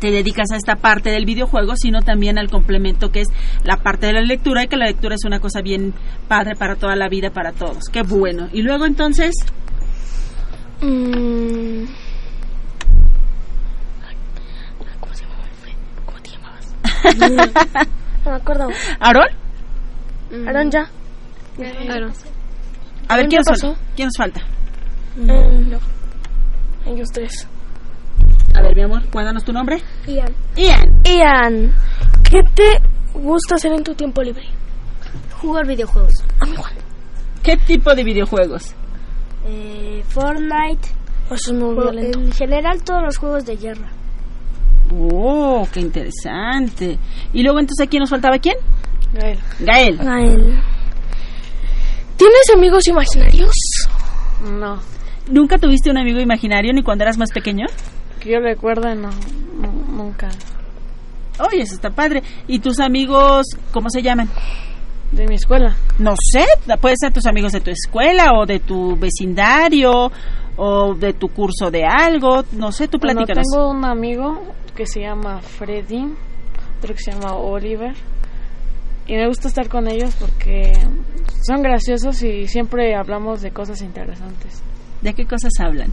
[0.00, 3.28] te dedicas a esta parte del videojuego, sino también al complemento que es
[3.64, 5.94] la parte de la lectura y que la lectura es una cosa bien
[6.28, 7.84] padre para toda la vida, para todos.
[7.90, 8.48] Qué bueno.
[8.52, 9.34] Y luego entonces,
[10.80, 11.86] Mm.
[15.00, 15.44] ¿Cómo se llamaba?
[16.04, 17.86] ¿Cómo te llamabas?
[18.24, 18.68] no me acuerdo.
[19.00, 19.28] ¿Aarón?
[20.46, 20.90] Aarón ya.
[21.88, 22.12] Aaron.
[23.08, 23.76] A ver, ¿Qué ¿quién nos, pasó?
[23.98, 24.40] nos falta?
[25.16, 25.72] Mm,
[26.90, 27.46] Ellos tres.
[28.54, 29.82] A ver, mi amor, cuéntanos tu nombre.
[30.06, 30.32] Ian.
[30.56, 31.02] Ian.
[31.04, 31.72] Ian,
[32.30, 32.80] ¿qué te
[33.18, 34.44] gusta hacer en tu tiempo libre?
[35.40, 36.14] Jugar videojuegos.
[36.40, 36.72] A mí igual.
[37.42, 38.74] ¿Qué tipo de videojuegos?
[39.46, 40.88] Eh, Fortnite.
[41.30, 42.18] Eso es muy violento.
[42.18, 43.88] En general todos los juegos de guerra.
[44.92, 46.98] Oh, qué interesante.
[47.32, 48.38] Y luego entonces, ¿a quién nos faltaba?
[48.38, 48.56] ¿Quién?
[49.12, 49.38] Gael.
[49.60, 49.96] Gael.
[49.98, 50.58] Gael.
[52.16, 53.52] ¿Tienes amigos imaginarios?
[54.42, 54.80] No.
[55.30, 57.66] ¿Nunca tuviste un amigo imaginario ni cuando eras más pequeño?
[58.20, 59.10] Que yo recuerdo, no,
[59.60, 60.28] no, nunca.
[61.38, 62.22] Oye, eso está padre.
[62.46, 64.28] ¿Y tus amigos, cómo se llaman?
[65.12, 65.76] De mi escuela.
[65.98, 66.44] No sé,
[66.80, 70.10] puede ser tus amigos de tu escuela o de tu vecindario
[70.56, 73.44] o de tu curso de algo, no sé, tú Bueno, platícanos.
[73.52, 74.42] tengo un amigo
[74.74, 76.06] que se llama Freddy,
[76.78, 77.94] otro que se llama Oliver.
[79.06, 80.72] Y me gusta estar con ellos porque
[81.46, 84.62] son graciosos y siempre hablamos de cosas interesantes.
[85.00, 85.92] ¿De qué cosas hablan?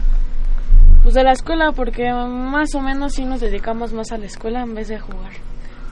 [1.02, 4.62] Pues de la escuela, porque más o menos sí nos dedicamos más a la escuela
[4.62, 5.32] en vez de jugar.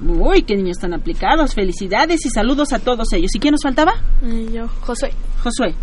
[0.05, 1.55] Uy, qué niños tan aplicados.
[1.55, 3.31] Felicidades y saludos a todos ellos.
[3.35, 3.93] ¿Y quién nos faltaba?
[4.53, 5.13] yo, José.
[5.43, 5.75] Josué.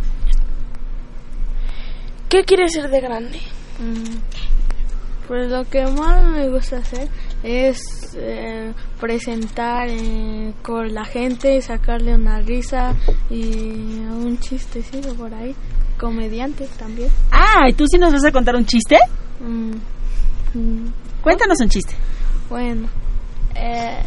[2.27, 3.39] ¿Qué quieres ser de grande?
[5.27, 7.07] Pues lo que más me gusta hacer
[7.43, 7.79] es
[8.15, 12.95] eh, presentar eh, con la gente, sacarle una risa
[13.29, 13.43] y
[14.09, 15.55] un chistecito por ahí.
[15.97, 17.09] Comediante también.
[17.31, 18.97] Ah, ¿y tú sí nos vas a contar un chiste?
[19.41, 19.71] Mm,
[20.57, 21.93] mm, Cuéntanos un chiste.
[22.49, 22.87] bueno,
[23.55, 23.99] eh,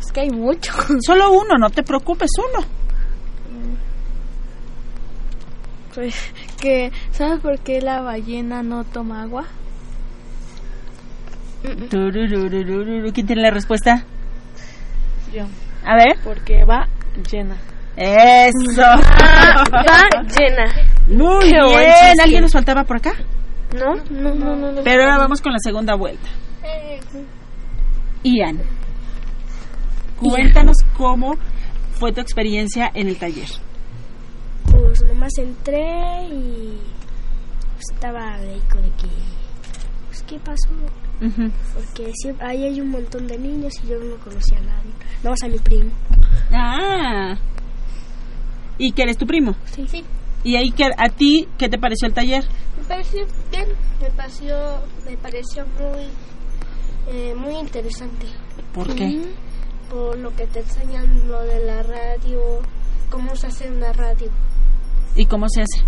[0.00, 0.72] es que hay mucho.
[1.06, 2.64] Solo uno, no te preocupes, uno.
[5.94, 6.14] Pues
[6.60, 9.44] que, ¿sabes por qué la ballena no toma agua?
[11.62, 14.04] ¿Quién tiene la respuesta?
[15.32, 15.44] Yo.
[15.84, 16.18] A ver.
[16.22, 16.88] Porque va
[17.30, 17.56] llena.
[17.96, 18.80] Eso.
[18.80, 20.64] Va llena.
[21.08, 22.20] Muy Qué bien.
[22.20, 23.12] ¿Alguien nos faltaba por acá?
[23.74, 23.94] ¿No?
[24.10, 24.72] No, no, no.
[24.72, 24.82] no.
[24.82, 26.28] Pero ahora vamos con la segunda vuelta.
[28.22, 28.60] Ian,
[30.18, 31.36] cuéntanos cómo
[31.98, 33.48] fue tu experiencia en el taller.
[34.70, 36.78] Pues nomás entré y
[37.78, 39.08] estaba ahí con de que,
[40.08, 40.68] pues, ¿qué pasó?
[41.20, 44.92] Porque siempre, ahí hay un montón de niños y yo no conocía a nadie.
[45.22, 45.90] Nada más a mi primo.
[46.52, 47.36] Ah.
[48.78, 49.56] ¿Y que eres tu primo?
[49.74, 49.86] Sí.
[49.88, 50.04] sí.
[50.44, 52.44] ¿Y ahí que a ti qué te pareció el taller?
[52.78, 53.68] Me pareció bien,
[54.00, 54.56] me pareció,
[55.04, 56.06] me pareció muy,
[57.12, 58.26] eh, muy interesante.
[58.72, 59.20] ¿Por qué?
[59.90, 62.40] Por lo que te enseñan lo de la radio,
[63.10, 64.30] cómo se hace una radio.
[65.16, 65.84] ¿Y cómo se hace?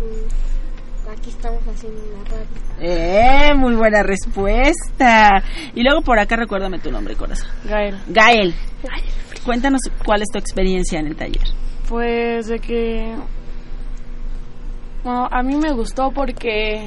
[0.00, 0.61] Mm,
[1.10, 2.46] Aquí estamos haciendo una radio.
[2.80, 5.42] Eh, muy buena respuesta.
[5.74, 7.48] Y luego por acá recuérdame tu nombre, corazón.
[7.64, 7.98] Gael.
[8.08, 8.54] Gael.
[9.44, 11.44] Cuéntanos cuál es tu experiencia en el taller.
[11.88, 13.14] Pues de que...
[15.02, 16.84] Bueno, a mí me gustó porque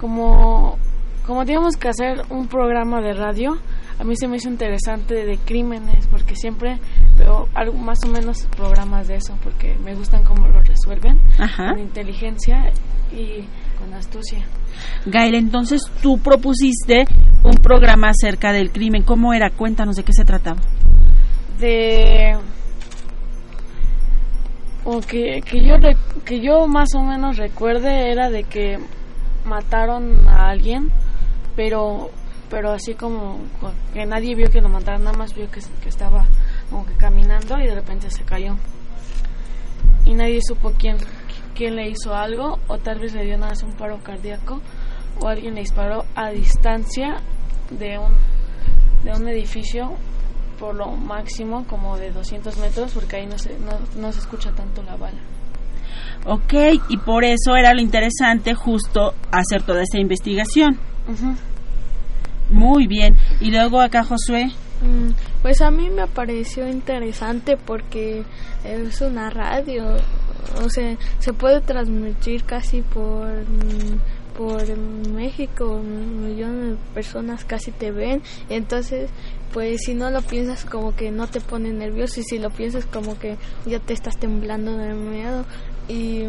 [0.00, 0.76] como,
[1.24, 3.56] como teníamos que hacer un programa de radio,
[3.98, 6.78] a mí se me hizo interesante de crímenes porque siempre
[7.18, 11.70] veo algo más o menos programas de eso porque me gustan cómo lo resuelven Ajá.
[11.70, 12.70] con inteligencia
[13.12, 13.42] y
[13.78, 14.44] con astucia.
[15.06, 17.04] Gael, entonces tú propusiste
[17.44, 19.02] un programa acerca del crimen.
[19.02, 19.50] ¿Cómo era?
[19.50, 20.60] Cuéntanos de qué se trataba.
[21.58, 22.36] de
[24.84, 25.76] o que, que yo
[26.24, 28.78] que yo más o menos recuerde era de que
[29.44, 30.90] mataron a alguien
[31.56, 32.10] pero
[32.50, 35.88] pero así como co- que nadie vio que lo mataron nada más vio que, que
[35.88, 36.24] estaba
[36.70, 38.56] como que caminando y de repente se cayó
[40.04, 40.96] y nadie supo quién
[41.54, 44.60] quién le hizo algo o tal vez le dio nada más un paro cardíaco
[45.20, 47.20] o alguien le disparó a distancia
[47.70, 48.12] de un
[49.04, 49.92] de un edificio
[50.58, 54.52] por lo máximo como de 200 metros porque ahí no se, no, no se escucha
[54.52, 55.18] tanto la bala.
[56.26, 56.52] Ok,
[56.88, 60.78] y por eso era lo interesante justo hacer toda esta investigación.
[62.50, 63.16] Muy bien.
[63.40, 64.50] Y luego acá Josué.
[64.82, 65.10] Mm,
[65.42, 68.24] Pues a mí me pareció interesante porque
[68.64, 69.96] es una radio,
[70.64, 73.28] o sea, se puede transmitir casi por
[74.38, 74.64] por
[75.08, 79.10] México, millones de personas casi te ven, entonces
[79.52, 82.86] pues si no lo piensas como que no te pone nervioso y si lo piensas
[82.86, 83.36] como que
[83.66, 85.44] ya te estás temblando de miedo
[85.88, 86.22] y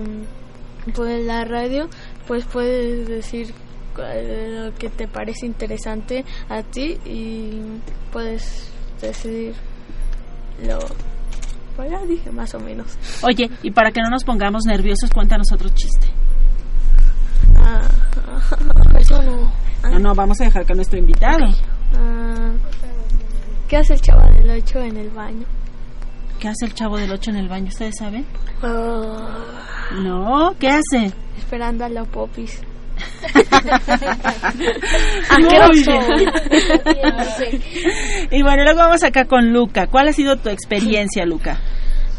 [0.96, 1.88] pues la radio
[2.28, 3.54] pues puedes decir
[4.00, 7.62] eh, lo que te parece interesante a ti y
[8.12, 8.72] puedes
[9.08, 9.56] decidir
[10.66, 10.78] lo
[11.76, 12.88] pues ya dije más o menos
[13.24, 16.08] Oye, y para que no nos pongamos nerviosos, cuéntanos otro chiste.
[17.58, 17.88] Ah,
[19.00, 19.52] eso no
[19.90, 21.46] No, no, vamos a dejar que nuestro invitado.
[21.96, 22.52] Ah,
[23.70, 25.46] ¿qué hace el chaval del 8 en el baño?
[26.40, 27.68] ¿Qué hace el chavo del 8 en el baño?
[27.68, 28.26] ¿Ustedes saben?
[28.62, 29.38] Ah,
[30.02, 31.14] No, ¿qué hace?
[31.38, 32.62] esperando a la popis
[38.32, 39.88] Y bueno, luego vamos acá con Luca.
[39.88, 41.58] ¿Cuál ha sido tu experiencia, Luca?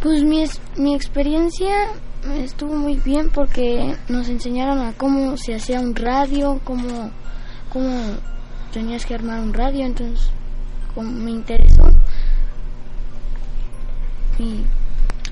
[0.03, 1.75] Pues mi, es- mi experiencia
[2.39, 7.11] estuvo muy bien porque nos enseñaron a cómo se hacía un radio, cómo,
[7.71, 8.17] cómo
[8.73, 10.31] tenías que armar un radio, entonces
[10.95, 11.89] como me interesó.
[14.39, 14.63] Y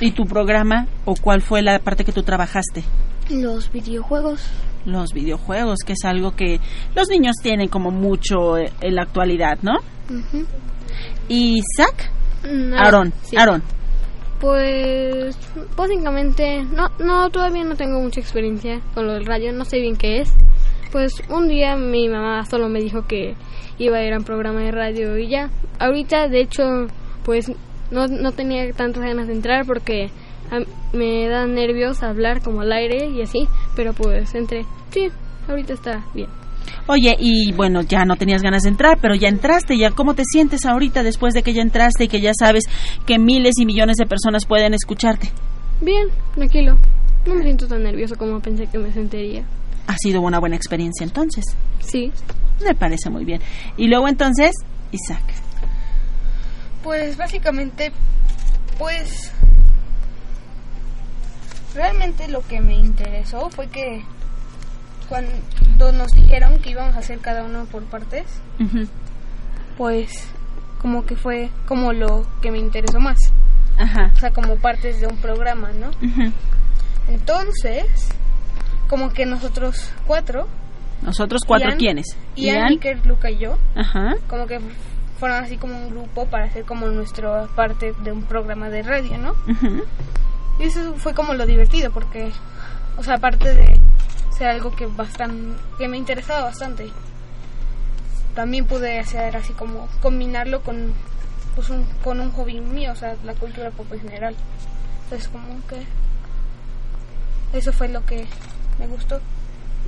[0.00, 2.84] ¿Y tu programa o cuál fue la parte que tú trabajaste?
[3.30, 4.40] los videojuegos.
[4.84, 6.60] Los videojuegos, que es algo que
[6.94, 9.78] los niños tienen como mucho eh, en la actualidad, ¿no?
[11.28, 12.10] ¿Y Zach?
[12.44, 13.36] Mm, Aarón, sí.
[13.36, 13.62] Aarón.
[14.40, 15.36] Pues
[15.76, 19.96] básicamente no, no todavía no tengo mucha experiencia con lo del radio, no sé bien
[19.96, 20.32] qué es.
[20.92, 23.34] Pues un día mi mamá solo me dijo que
[23.78, 25.50] iba a ir a un programa de radio y ya.
[25.80, 26.62] Ahorita de hecho
[27.24, 27.50] pues
[27.90, 30.10] no, no tenía tantas ganas de entrar porque
[30.92, 34.64] me da nervios hablar como al aire y así, pero pues entré.
[34.90, 35.08] Sí,
[35.48, 36.28] ahorita está bien.
[36.86, 40.22] Oye, y bueno, ya no tenías ganas de entrar, pero ya entraste, ya cómo te
[40.24, 42.64] sientes ahorita después de que ya entraste y que ya sabes
[43.06, 45.30] que miles y millones de personas pueden escucharte.
[45.80, 46.76] Bien, tranquilo.
[47.26, 49.44] no me siento tan nervioso como pensé que me sentiría.
[49.86, 51.44] Ha sido una buena experiencia entonces.
[51.80, 52.10] Sí.
[52.64, 53.40] Me parece muy bien.
[53.76, 54.52] Y luego entonces,
[54.92, 55.22] Isaac.
[56.82, 57.92] Pues básicamente,
[58.78, 59.32] pues
[61.78, 64.04] realmente lo que me interesó fue que
[65.08, 68.24] cuando nos dijeron que íbamos a hacer cada uno por partes,
[69.78, 70.10] pues
[70.82, 73.16] como que fue como lo que me interesó más.
[73.78, 74.10] Ajá.
[74.14, 75.90] O sea, como partes de un programa, ¿no?
[77.08, 77.86] Entonces,
[78.88, 80.48] como que nosotros cuatro,
[81.02, 82.06] Nosotros cuatro, Ian- ¿quiénes?
[82.36, 84.16] Ian, Iker, Luca y yo, Ajá.
[84.28, 84.58] como que
[85.20, 89.16] fueron así como un grupo para hacer como nuestra parte de un programa de radio,
[89.18, 89.30] ¿no?
[89.50, 89.84] Ujú.
[90.58, 92.32] Y eso fue como lo divertido porque,
[92.96, 93.80] o sea, aparte de
[94.36, 96.90] ser algo que bastante, que me interesaba bastante,
[98.34, 100.92] también pude hacer así como combinarlo con,
[101.54, 104.34] pues un, con un hobby mío, o sea, la cultura pop en general.
[105.04, 105.86] Entonces como que
[107.56, 108.26] eso fue lo que
[108.78, 109.20] me gustó.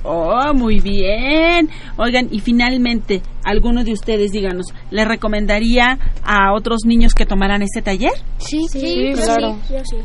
[0.03, 1.69] Oh, muy bien.
[1.97, 7.81] Oigan, y finalmente, ¿alguno de ustedes, díganos, le recomendaría a otros niños que tomaran este
[7.81, 8.13] taller?
[8.37, 9.13] Sí, Sí, sí.
[9.15, 9.75] Sí, claro, sí.
[9.83, 9.97] sí.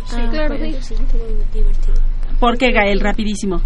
[0.80, 1.94] sí, muy divertido.
[2.38, 3.00] ¿Por qué, Gael?
[3.00, 3.62] Rapidísimo.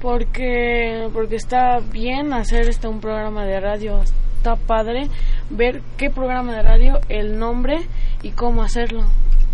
[0.00, 4.02] Porque, porque está bien hacer este un programa de radio.
[4.02, 5.08] Está padre
[5.50, 7.76] ver qué programa de radio, el nombre
[8.22, 9.04] y cómo hacerlo.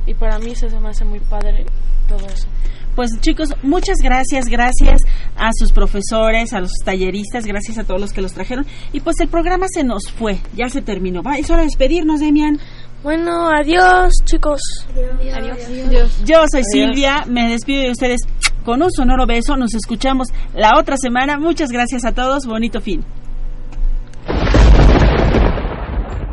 [0.07, 1.67] Y para mí se me hace muy padre
[2.09, 2.49] todo eso.
[2.97, 5.03] Pues chicos, muchas gracias, gracias
[5.37, 8.67] a sus profesores, a los talleristas, gracias a todos los que los trajeron.
[8.93, 11.23] Y pues el programa se nos fue, ya se terminó.
[11.23, 12.59] Va, es hora de despedirnos, Demian.
[13.05, 14.61] Bueno, adiós, chicos.
[14.93, 16.25] Adiós.
[16.25, 18.23] Yo soy Silvia, me despido de ustedes
[18.65, 19.57] con un sonoro beso.
[19.57, 21.39] Nos escuchamos la otra semana.
[21.39, 23.05] Muchas gracias a todos, bonito fin.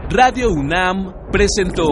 [0.10, 1.92] Radio UNAM presentó